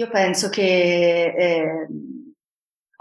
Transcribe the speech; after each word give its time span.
Io 0.00 0.08
penso 0.08 0.48
che 0.48 1.26
eh, 1.36 1.86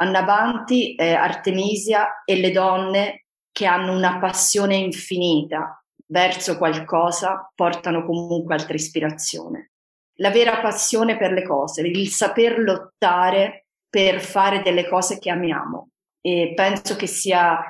Annabanti, 0.02 0.96
eh, 0.96 1.14
Artemisia 1.14 2.24
e 2.26 2.36
le 2.36 2.52
donne 2.52 3.28
che 3.54 3.66
hanno 3.66 3.96
una 3.96 4.20
passione 4.20 4.76
infinita 4.76 5.82
verso 6.08 6.58
qualcosa 6.58 7.50
portano 7.56 8.06
comunque 8.06 8.54
altra 8.54 8.74
ispirazione. 8.74 9.72
La 10.16 10.30
vera 10.30 10.60
passione 10.60 11.18
per 11.18 11.32
le 11.32 11.44
cose, 11.44 11.88
il 11.88 12.10
saper 12.10 12.60
lottare 12.60 13.68
per 13.90 14.20
fare 14.20 14.62
delle 14.62 14.86
cose 14.86 15.20
che 15.20 15.30
amiamo. 15.30 15.92
E 16.20 16.52
penso 16.54 16.98
che 16.98 17.08
sia, 17.08 17.62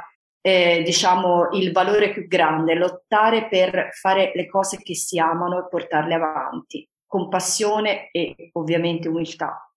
eh, 0.42 0.82
diciamo, 0.84 1.50
il 1.52 1.72
valore 1.72 2.14
più 2.14 2.26
grande, 2.28 2.74
lottare 2.74 3.48
per 3.48 3.90
fare 3.92 4.32
le 4.34 4.48
cose 4.48 4.78
che 4.78 4.96
si 4.96 5.20
amano 5.20 5.60
e 5.60 5.68
portarle 5.70 6.16
avanti, 6.16 6.89
con 7.10 7.28
passione 7.28 8.12
e 8.12 8.52
ovviamente 8.54 9.08
umiltà. 9.08 9.68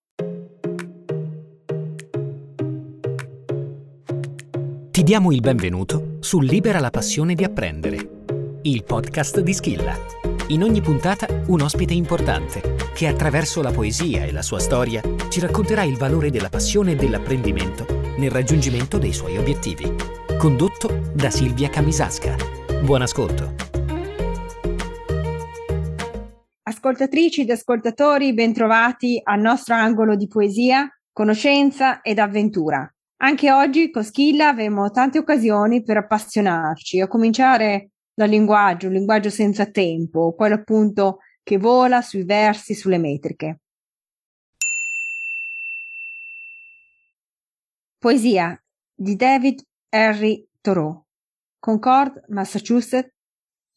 Ti 4.91 5.01
diamo 5.01 5.31
il 5.31 5.41
benvenuto 5.41 6.17
su 6.19 6.39
Libera 6.39 6.79
la 6.79 6.91
passione 6.91 7.33
di 7.33 7.43
apprendere, 7.43 8.09
il 8.61 8.83
podcast 8.83 9.39
di 9.39 9.51
Schilla. 9.51 9.97
In 10.49 10.61
ogni 10.61 10.81
puntata 10.81 11.25
un 11.47 11.61
ospite 11.61 11.95
importante 11.95 12.75
che 12.93 13.07
attraverso 13.07 13.63
la 13.63 13.71
poesia 13.71 14.25
e 14.25 14.31
la 14.31 14.43
sua 14.43 14.59
storia 14.59 15.01
ci 15.29 15.39
racconterà 15.39 15.81
il 15.81 15.97
valore 15.97 16.29
della 16.29 16.49
passione 16.49 16.91
e 16.91 16.95
dell'apprendimento 16.95 17.87
nel 18.17 18.29
raggiungimento 18.29 18.99
dei 18.99 19.11
suoi 19.11 19.39
obiettivi. 19.39 19.91
Condotto 20.37 21.01
da 21.11 21.31
Silvia 21.31 21.69
Camisasca. 21.69 22.35
Buon 22.83 23.01
ascolto. 23.01 23.62
Ascoltatrici 26.73 27.41
ed 27.41 27.51
ascoltatori, 27.51 28.33
bentrovati 28.33 29.19
al 29.21 29.39
nostro 29.39 29.75
angolo 29.75 30.15
di 30.15 30.27
poesia, 30.27 30.89
conoscenza 31.11 32.01
ed 32.01 32.17
avventura. 32.17 32.91
Anche 33.17 33.51
oggi 33.51 33.91
con 33.91 34.03
Schilla 34.03 34.47
avremo 34.47 34.89
tante 34.89 35.19
occasioni 35.19 35.83
per 35.83 35.97
appassionarci, 35.97 36.99
a 36.99 37.07
cominciare 37.07 37.91
dal 38.11 38.27
linguaggio, 38.27 38.87
un 38.87 38.93
linguaggio 38.93 39.29
senza 39.29 39.67
tempo, 39.67 40.33
quello 40.33 40.55
appunto 40.55 41.19
che 41.43 41.59
vola 41.59 42.01
sui 42.01 42.23
versi, 42.23 42.73
sulle 42.73 42.97
metriche. 42.97 43.59
Poesia 47.99 48.59
di 48.95 49.15
David 49.15 49.61
Henry 49.89 50.45
Thoreau, 50.59 51.05
Concord, 51.59 52.23
Massachusetts, 52.29 53.12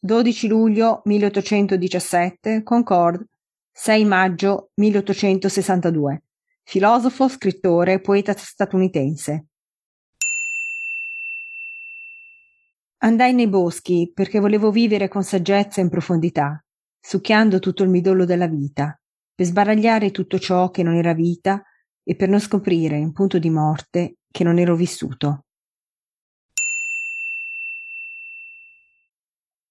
12 0.07 0.47
luglio 0.47 1.01
1817, 1.03 2.63
Concord, 2.63 3.21
6 3.73 4.05
maggio 4.05 4.69
1862 4.75 6.21
filosofo, 6.63 7.27
scrittore, 7.27 7.99
poeta 7.99 8.33
statunitense. 8.33 9.47
Andai 12.99 13.33
nei 13.33 13.49
boschi 13.49 14.09
perché 14.13 14.39
volevo 14.39 14.71
vivere 14.71 15.09
con 15.09 15.23
saggezza 15.23 15.81
in 15.81 15.89
profondità, 15.89 16.57
succhiando 17.01 17.59
tutto 17.59 17.83
il 17.83 17.89
midollo 17.89 18.23
della 18.23 18.47
vita, 18.47 18.97
per 19.35 19.45
sbaragliare 19.45 20.11
tutto 20.11 20.39
ciò 20.39 20.69
che 20.69 20.83
non 20.83 20.95
era 20.95 21.13
vita 21.13 21.61
e 22.01 22.15
per 22.15 22.29
non 22.29 22.39
scoprire 22.39 22.95
in 22.95 23.11
punto 23.11 23.39
di 23.39 23.49
morte 23.49 24.19
che 24.31 24.45
non 24.45 24.57
ero 24.57 24.77
vissuto. 24.77 25.46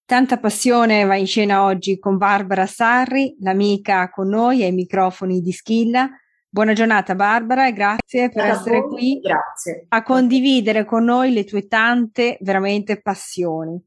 Tanta 0.07 0.39
passione 0.39 1.05
va 1.05 1.17
in 1.17 1.27
scena 1.27 1.65
oggi 1.65 1.99
con 1.99 2.17
Barbara 2.17 2.65
Sarri, 2.67 3.37
l'amica 3.41 4.09
con 4.09 4.29
noi 4.29 4.63
ai 4.63 4.71
microfoni 4.71 5.41
di 5.41 5.51
Schilla, 5.51 6.09
Buona 6.49 6.73
giornata 6.73 7.15
Barbara 7.15 7.67
e 7.67 7.73
grazie 7.75 8.31
per 8.31 8.45
Allora, 8.45 8.59
essere 8.59 8.81
voi, 8.81 8.89
qui 8.89 9.21
Grazie. 9.21 9.85
a 9.89 10.03
condividere 10.03 10.87
con 10.87 11.05
noi 11.05 11.33
le 11.33 11.45
tue 11.45 11.67
tante 11.67 12.39
veramente 12.41 13.03
passioni. 13.03 13.79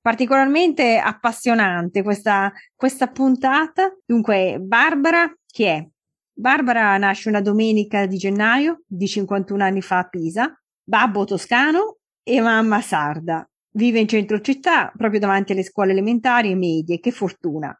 Particolarmente 0.00 0.98
appassionante 0.98 2.02
questa, 2.02 2.52
questa 2.76 3.08
puntata. 3.08 3.92
Dunque, 4.04 4.58
Barbara, 4.60 5.34
chi 5.46 5.64
è? 5.64 5.84
Barbara 6.32 6.96
nasce 6.96 7.28
una 7.28 7.40
domenica 7.40 8.06
di 8.06 8.18
gennaio 8.18 8.82
di 8.86 9.08
51 9.08 9.64
anni 9.64 9.82
fa 9.82 9.98
a 9.98 10.08
Pisa, 10.08 10.54
babbo 10.84 11.24
toscano 11.24 11.96
e 12.22 12.40
mamma 12.40 12.80
sarda. 12.80 13.44
Vive 13.74 14.00
in 14.00 14.08
centro 14.08 14.40
città, 14.40 14.92
proprio 14.96 15.20
davanti 15.20 15.52
alle 15.52 15.62
scuole 15.62 15.92
elementari 15.92 16.50
e 16.50 16.54
medie, 16.54 17.00
che 17.00 17.10
fortuna. 17.10 17.74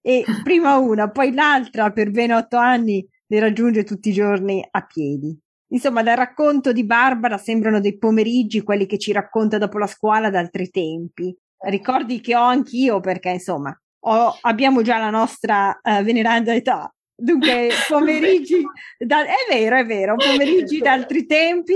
E 0.00 0.24
prima 0.42 0.76
una, 0.78 1.10
poi 1.10 1.32
l'altra 1.32 1.90
per 1.90 2.10
ben 2.10 2.32
otto 2.32 2.56
anni 2.56 3.06
le 3.26 3.40
raggiunge 3.40 3.84
tutti 3.84 4.10
i 4.10 4.12
giorni 4.12 4.66
a 4.70 4.84
piedi. 4.84 5.36
Insomma, 5.72 6.02
dal 6.02 6.16
racconto 6.16 6.72
di 6.72 6.84
Barbara 6.84 7.38
sembrano 7.38 7.80
dei 7.80 7.96
pomeriggi 7.96 8.62
quelli 8.62 8.86
che 8.86 8.98
ci 8.98 9.10
racconta 9.10 9.56
dopo 9.56 9.78
la 9.78 9.86
scuola 9.86 10.28
da 10.28 10.38
altri 10.38 10.68
tempi. 10.68 11.34
Ricordi 11.64 12.20
che 12.20 12.36
ho 12.36 12.42
anch'io 12.42 13.00
perché, 13.00 13.30
insomma, 13.30 13.74
ho, 14.04 14.36
abbiamo 14.42 14.82
già 14.82 14.98
la 14.98 15.10
nostra 15.10 15.80
uh, 15.82 16.02
veneranda 16.02 16.54
età. 16.54 16.92
Dunque, 17.14 17.70
pomeriggi, 17.88 18.62
da, 18.98 19.24
è 19.24 19.46
vero, 19.48 19.78
è 19.78 19.86
vero, 19.86 20.16
pomeriggi 20.16 20.78
da 20.78 20.92
altri 20.92 21.24
tempi 21.24 21.74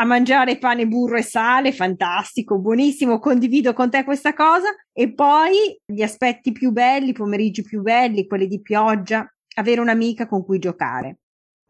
a 0.00 0.04
mangiare 0.04 0.58
pane, 0.58 0.86
burro 0.86 1.16
e 1.16 1.22
sale, 1.22 1.72
fantastico, 1.72 2.58
buonissimo, 2.58 3.18
condivido 3.18 3.72
con 3.72 3.90
te 3.90 4.04
questa 4.04 4.32
cosa. 4.32 4.68
E 4.92 5.12
poi 5.12 5.76
gli 5.84 6.02
aspetti 6.02 6.52
più 6.52 6.70
belli, 6.70 7.12
pomeriggi 7.12 7.62
più 7.62 7.82
belli, 7.82 8.26
quelli 8.26 8.46
di 8.46 8.62
pioggia, 8.62 9.28
avere 9.56 9.80
un'amica 9.80 10.28
con 10.28 10.44
cui 10.44 10.60
giocare. 10.60 11.18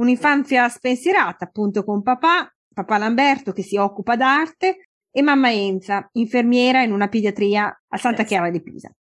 Un'infanzia 0.03 0.69
spensierata 0.69 1.47
appunto 1.47 1.83
con 1.85 2.03
papà, 2.03 2.53
papà 2.75 2.99
Lamberto 2.99 3.53
che 3.53 3.63
si 3.63 3.77
occupa 3.79 4.15
d'arte 4.15 4.89
e 5.11 5.23
mamma 5.23 5.51
Enza, 5.51 6.07
infermiera 6.13 6.83
in 6.83 6.93
una 6.93 7.09
pediatria 7.09 7.67
a 7.89 7.97
Santa 7.97 8.25
Chiara 8.25 8.51
di 8.51 8.63
Pisa. 8.63 8.91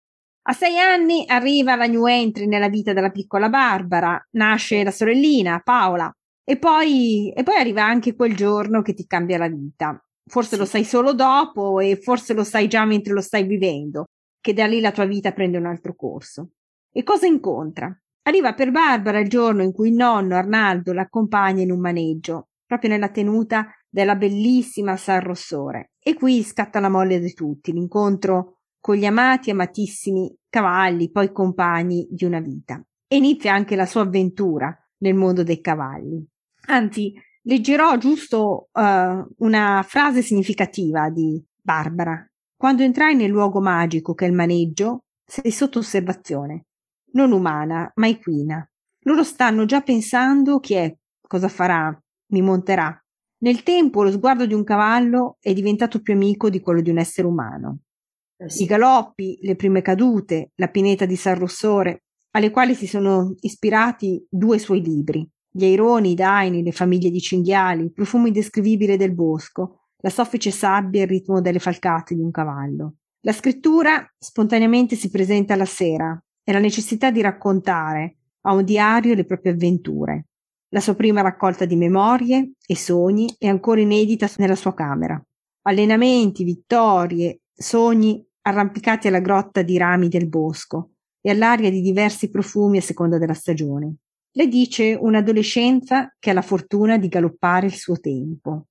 A 0.49 0.53
sei 0.55 0.78
anni 0.78 1.25
arriva 1.27 1.77
la 1.77 1.87
new 1.87 2.06
entry 2.06 2.47
nella 2.47 2.71
vita 2.71 2.94
della 2.94 3.11
piccola 3.11 3.50
Barbara, 3.50 4.19
nasce 4.31 4.83
la 4.83 4.91
sorellina 4.91 5.61
Paola 5.62 6.11
e 6.51 6.57
poi, 6.57 7.31
e 7.37 7.43
poi 7.43 7.57
arriva 7.57 7.85
anche 7.85 8.15
quel 8.15 8.35
giorno 8.35 8.81
che 8.81 8.95
ti 8.95 9.07
cambia 9.07 9.37
la 9.37 9.49
vita. 9.49 10.03
Forse 10.25 10.57
lo 10.57 10.65
sai 10.65 10.83
solo 10.83 11.13
dopo 11.13 11.79
e 11.79 11.97
forse 12.01 12.33
lo 12.33 12.43
sai 12.43 12.69
già 12.69 12.87
mentre 12.87 13.13
lo 13.13 13.21
stai 13.21 13.45
vivendo, 13.45 14.07
che 14.41 14.55
da 14.55 14.67
lì 14.67 14.81
la 14.81 14.91
tua 14.91 15.05
vita 15.05 15.33
prende 15.33 15.59
un 15.59 15.67
altro 15.67 15.95
corso. 15.95 16.53
E 16.91 17.03
cosa 17.03 17.27
incontra? 17.27 17.95
Arriva 18.23 18.55
per 18.55 18.71
Barbara 18.71 19.19
il 19.19 19.29
giorno 19.29 19.63
in 19.63 19.73
cui 19.73 19.91
il 19.91 19.95
nonno 19.97 20.37
Arnaldo 20.37 20.95
l'accompagna 20.95 21.63
in 21.63 21.71
un 21.71 21.81
maneggio, 21.81 22.47
proprio 22.65 22.89
nella 22.89 23.11
tenuta 23.11 23.71
della 23.87 24.17
bellissima 24.17 24.97
San 24.97 25.21
Rossore. 25.21 25.91
E 26.03 26.15
qui 26.15 26.43
scatta 26.43 26.81
la 26.81 26.89
molle 26.89 27.21
di 27.21 27.35
tutti, 27.35 27.73
l'incontro 27.73 28.61
con 28.81 28.97
gli 28.97 29.05
amati 29.05 29.51
e 29.51 29.53
amatissimi 29.53 30.35
cavalli, 30.49 31.11
poi 31.11 31.31
compagni 31.31 32.09
di 32.11 32.25
una 32.25 32.41
vita. 32.41 32.83
E 33.07 33.17
inizia 33.17 33.53
anche 33.53 33.77
la 33.77 33.85
sua 33.85 34.01
avventura 34.01 34.75
nel 35.01 35.15
mondo 35.15 35.43
dei 35.43 35.61
cavalli. 35.61 36.27
Anzi, 36.71 37.15
leggerò 37.43 37.97
giusto 37.97 38.69
uh, 38.73 39.34
una 39.39 39.84
frase 39.87 40.23
significativa 40.23 41.09
di 41.11 41.43
Barbara. 41.61 42.27
Quando 42.56 42.83
entrai 42.83 43.15
nel 43.15 43.31
luogo 43.31 43.61
magico 43.61 44.15
che 44.15 44.27
è 44.27 44.29
il 44.29 44.34
maneggio, 44.34 45.05
sei 45.25 45.51
sotto 45.51 45.79
osservazione 45.79 46.65
non 47.12 47.33
umana, 47.33 47.91
ma 47.97 48.09
equina. 48.09 48.69
Loro 49.03 49.23
stanno 49.25 49.65
già 49.65 49.81
pensando 49.81 50.59
chi 50.59 50.75
è, 50.75 50.95
cosa 51.27 51.49
farà, 51.49 51.97
mi 52.33 52.43
monterà. 52.43 52.97
Nel 53.39 53.62
tempo 53.62 54.03
lo 54.03 54.11
sguardo 54.11 54.47
di 54.47 54.55
un 54.55 54.65
cavallo 54.65 55.39
è 55.41 55.53
diventato 55.53 56.03
più 56.03 56.12
amico 56.12 56.50
di 56.50 56.61
quello 56.61 56.81
di 56.81 56.91
un 56.91 56.99
essere 56.99 57.27
umano. 57.27 57.81
Eh. 58.37 58.47
I 58.47 58.67
galoppi, 58.67 59.39
le 59.43 59.56
prime 59.56 59.81
cadute, 59.81 60.50
la 60.56 60.69
pineta 60.69 61.06
di 61.06 61.17
San 61.17 61.39
Rossore, 61.39 62.03
alle 62.33 62.50
quali 62.50 62.75
si 62.75 62.87
sono 62.87 63.35
ispirati 63.41 64.25
due 64.29 64.59
suoi 64.59 64.83
libri, 64.83 65.27
gli 65.51 65.65
aironi, 65.65 66.11
i 66.11 66.15
daini, 66.15 66.62
le 66.62 66.73
famiglie 66.73 67.11
di 67.11 67.21
cinghiali, 67.21 67.87
i 67.87 67.93
profumi 67.93 68.29
indescrivibili 68.29 68.97
del 68.97 69.15
bosco, 69.15 69.81
la 69.99 70.11
soffice 70.11 70.50
sabbia 70.50 71.00
e 71.00 71.05
il 71.05 71.11
ritmo 71.11 71.41
delle 71.41 71.59
falcate 71.59 72.15
di 72.15 72.21
un 72.21 72.31
cavallo. 72.31 72.97
La 73.23 73.33
scrittura 73.33 74.06
spontaneamente 74.17 74.95
si 74.95 75.11
presenta 75.11 75.56
la 75.56 75.65
sera, 75.65 76.21
e 76.49 76.53
la 76.53 76.61
necessità 76.61 77.11
di 77.11 77.21
raccontare 77.21 78.17
a 78.47 78.55
un 78.55 78.65
diario 78.65 79.12
le 79.12 79.27
proprie 79.27 79.53
avventure. 79.53 80.29
La 80.71 80.81
sua 80.81 80.95
prima 80.95 81.21
raccolta 81.21 81.67
di 81.67 81.77
memorie 81.77 82.53
e 82.67 82.75
sogni 82.75 83.35
è 83.37 83.47
ancora 83.47 83.83
inedita 83.83 84.27
nella 84.39 84.55
sua 84.55 84.73
camera. 84.73 85.23
Allenamenti, 85.67 86.44
vittorie, 86.44 87.41
sogni 87.53 88.27
arrampicati 88.41 89.09
alla 89.09 89.21
grotta 89.21 89.61
di 89.61 89.77
rami 89.77 90.09
del 90.09 90.27
bosco 90.27 90.93
e 91.21 91.29
all'aria 91.29 91.69
di 91.69 91.83
diversi 91.83 92.31
profumi 92.31 92.79
a 92.79 92.83
seconda 92.83 93.19
della 93.19 93.35
stagione. 93.35 93.97
Le 94.33 94.47
dice 94.47 94.95
un'adolescenza 94.95 96.15
che 96.19 96.31
ha 96.31 96.35
la 96.35 96.43
fortuna 96.43 96.99
di 96.99 97.09
galoppare 97.09 97.67
il 97.67 97.75
suo 97.75 97.99
tempo. 97.99 98.67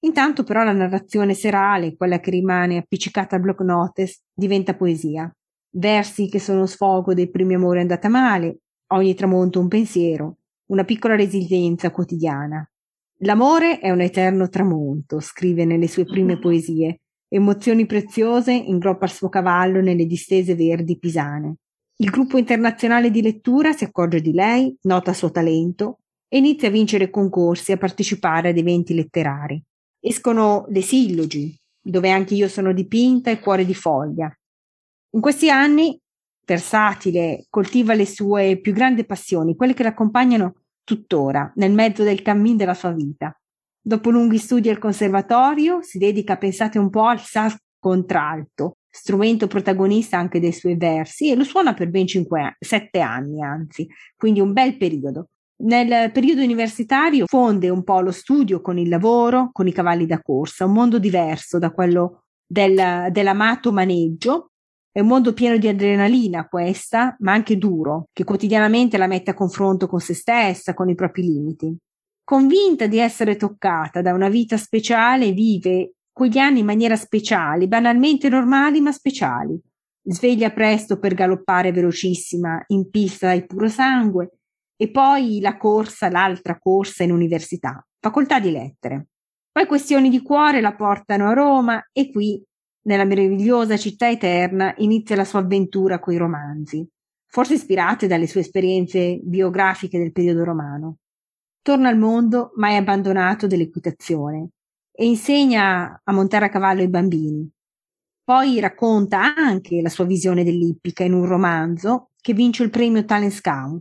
Intanto 0.00 0.44
però 0.44 0.62
la 0.64 0.72
narrazione 0.72 1.34
serale, 1.34 1.96
quella 1.96 2.20
che 2.20 2.30
rimane 2.30 2.78
appiccicata 2.78 3.36
al 3.36 3.42
block 3.42 3.60
notice, 3.60 4.20
diventa 4.32 4.74
poesia 4.74 5.30
versi 5.70 6.28
che 6.28 6.40
sono 6.40 6.66
sfogo 6.66 7.14
dei 7.14 7.30
primi 7.30 7.54
amori 7.54 7.80
andata 7.80 8.08
male, 8.08 8.60
ogni 8.88 9.14
tramonto 9.14 9.60
un 9.60 9.68
pensiero, 9.68 10.38
una 10.66 10.84
piccola 10.84 11.14
resilienza 11.14 11.90
quotidiana. 11.90 12.68
L'amore 13.22 13.80
è 13.80 13.90
un 13.90 14.00
eterno 14.00 14.48
tramonto, 14.48 15.20
scrive 15.20 15.64
nelle 15.64 15.88
sue 15.88 16.04
prime 16.04 16.38
poesie. 16.38 17.00
Emozioni 17.28 17.84
preziose 17.84 18.52
ingroppa 18.52 19.04
il 19.04 19.10
suo 19.10 19.28
cavallo 19.28 19.80
nelle 19.80 20.06
distese 20.06 20.54
verdi 20.54 20.98
pisane. 20.98 21.56
Il 22.00 22.10
gruppo 22.10 22.38
internazionale 22.38 23.10
di 23.10 23.20
lettura 23.20 23.72
si 23.72 23.82
accorge 23.82 24.20
di 24.20 24.32
lei, 24.32 24.72
nota 24.82 25.10
il 25.10 25.16
suo 25.16 25.32
talento 25.32 25.98
e 26.28 26.38
inizia 26.38 26.68
a 26.68 26.70
vincere 26.70 27.10
concorsi, 27.10 27.72
a 27.72 27.76
partecipare 27.76 28.50
ad 28.50 28.56
eventi 28.56 28.94
letterari. 28.94 29.60
Escono 29.98 30.66
le 30.68 30.80
sillogi, 30.80 31.58
dove 31.80 32.08
anche 32.10 32.34
io 32.34 32.46
sono 32.46 32.72
dipinta 32.72 33.32
e 33.32 33.40
cuore 33.40 33.64
di 33.64 33.74
foglia. 33.74 34.32
In 35.14 35.20
questi 35.20 35.50
anni, 35.50 35.98
versatile, 36.46 37.46
coltiva 37.50 37.94
le 37.94 38.06
sue 38.06 38.60
più 38.60 38.72
grandi 38.72 39.04
passioni, 39.04 39.56
quelle 39.56 39.74
che 39.74 39.82
l'accompagnano 39.82 40.54
tuttora 40.84 41.50
nel 41.56 41.72
mezzo 41.72 42.04
del 42.04 42.22
cammin 42.22 42.56
della 42.56 42.74
sua 42.74 42.92
vita. 42.92 43.36
Dopo 43.80 44.10
lunghi 44.10 44.38
studi 44.38 44.68
al 44.68 44.78
conservatorio, 44.78 45.82
si 45.82 45.98
dedica, 45.98 46.36
pensate 46.36 46.78
un 46.78 46.90
po', 46.90 47.06
al 47.06 47.20
sax 47.20 47.56
contralto, 47.80 48.76
strumento 48.98 49.46
protagonista 49.46 50.18
anche 50.18 50.40
dei 50.40 50.52
suoi 50.52 50.76
versi, 50.76 51.30
e 51.30 51.36
lo 51.36 51.44
suona 51.44 51.74
per 51.74 51.88
ben 51.88 52.06
5, 52.06 52.56
7 52.58 53.00
anni, 53.00 53.42
anzi, 53.42 53.88
quindi 54.16 54.40
un 54.40 54.52
bel 54.52 54.76
periodo. 54.76 55.28
Nel 55.60 56.12
periodo 56.12 56.42
universitario 56.42 57.26
fonde 57.26 57.68
un 57.68 57.82
po' 57.82 58.00
lo 58.00 58.12
studio 58.12 58.60
con 58.60 58.78
il 58.78 58.88
lavoro, 58.88 59.50
con 59.52 59.66
i 59.66 59.72
cavalli 59.72 60.06
da 60.06 60.20
corsa, 60.20 60.66
un 60.66 60.72
mondo 60.72 60.98
diverso 60.98 61.58
da 61.58 61.70
quello 61.70 62.22
del, 62.46 63.08
dell'amato 63.10 63.72
maneggio, 63.72 64.50
è 64.90 65.00
un 65.00 65.06
mondo 65.06 65.32
pieno 65.32 65.56
di 65.58 65.68
adrenalina 65.68 66.48
questa, 66.48 67.16
ma 67.20 67.32
anche 67.32 67.56
duro, 67.56 68.08
che 68.12 68.24
quotidianamente 68.24 68.96
la 68.98 69.06
mette 69.06 69.30
a 69.30 69.34
confronto 69.34 69.86
con 69.86 70.00
se 70.00 70.14
stessa, 70.14 70.74
con 70.74 70.88
i 70.88 70.94
propri 70.94 71.22
limiti. 71.22 71.76
Convinta 72.24 72.86
di 72.86 72.98
essere 72.98 73.36
toccata 73.36 74.02
da 74.02 74.12
una 74.12 74.28
vita 74.28 74.56
speciale, 74.56 75.32
vive 75.32 75.92
anni 76.38 76.60
in 76.60 76.66
maniera 76.66 76.96
speciale, 76.96 77.68
banalmente 77.68 78.28
normali 78.28 78.80
ma 78.80 78.92
speciali. 78.92 79.60
Sveglia 80.02 80.50
presto 80.50 80.98
per 80.98 81.14
galoppare 81.14 81.70
velocissima 81.70 82.62
in 82.68 82.88
pista 82.90 83.32
di 83.32 83.44
puro 83.44 83.68
sangue 83.68 84.38
e 84.76 84.90
poi 84.90 85.40
la 85.40 85.56
corsa, 85.56 86.08
l'altra 86.08 86.58
corsa 86.58 87.04
in 87.04 87.12
università, 87.12 87.84
facoltà 88.00 88.40
di 88.40 88.50
lettere. 88.50 89.08
Poi 89.52 89.66
questioni 89.66 90.08
di 90.08 90.22
cuore 90.22 90.60
la 90.60 90.74
portano 90.74 91.28
a 91.28 91.34
Roma 91.34 91.88
e 91.92 92.10
qui 92.10 92.42
nella 92.82 93.04
meravigliosa 93.04 93.76
città 93.76 94.08
eterna 94.08 94.72
inizia 94.78 95.16
la 95.16 95.24
sua 95.24 95.40
avventura 95.40 95.98
coi 95.98 96.16
romanzi, 96.16 96.88
forse 97.26 97.54
ispirate 97.54 98.06
dalle 98.06 98.26
sue 98.26 98.40
esperienze 98.40 99.18
biografiche 99.22 99.98
del 99.98 100.12
periodo 100.12 100.44
romano. 100.44 100.96
Torna 101.60 101.88
al 101.88 101.98
mondo 101.98 102.52
mai 102.54 102.76
abbandonato 102.76 103.46
dell'equitazione 103.46 104.50
e 105.00 105.06
insegna 105.06 106.00
a 106.02 106.12
montare 106.12 106.46
a 106.46 106.48
cavallo 106.48 106.82
i 106.82 106.88
bambini. 106.88 107.48
Poi 108.24 108.58
racconta 108.58 109.32
anche 109.36 109.80
la 109.80 109.88
sua 109.88 110.04
visione 110.04 110.42
dell'ippica 110.42 111.04
in 111.04 111.12
un 111.12 111.24
romanzo 111.24 112.10
che 112.20 112.32
vince 112.32 112.64
il 112.64 112.70
premio 112.70 113.04
Talent 113.04 113.30
Scout, 113.30 113.80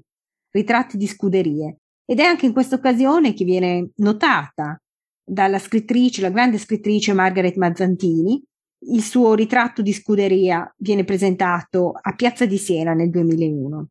Ritratti 0.52 0.96
di 0.96 1.08
scuderie, 1.08 1.78
ed 2.06 2.20
è 2.20 2.24
anche 2.24 2.46
in 2.46 2.54
questa 2.54 2.76
occasione 2.76 3.34
che 3.34 3.46
viene 3.46 3.90
notata 3.96 4.80
dalla 5.24 5.58
scrittrice, 5.58 6.22
la 6.22 6.30
grande 6.30 6.60
scrittrice 6.60 7.14
Margaret 7.14 7.56
Mazzantini, 7.56 8.40
il 8.90 9.02
suo 9.02 9.34
ritratto 9.34 9.82
di 9.82 9.94
scuderia 9.94 10.72
viene 10.78 11.04
presentato 11.04 11.98
a 12.00 12.14
Piazza 12.14 12.46
di 12.46 12.60
Siena 12.60 12.94
nel 12.94 13.10
2001. 13.10 13.88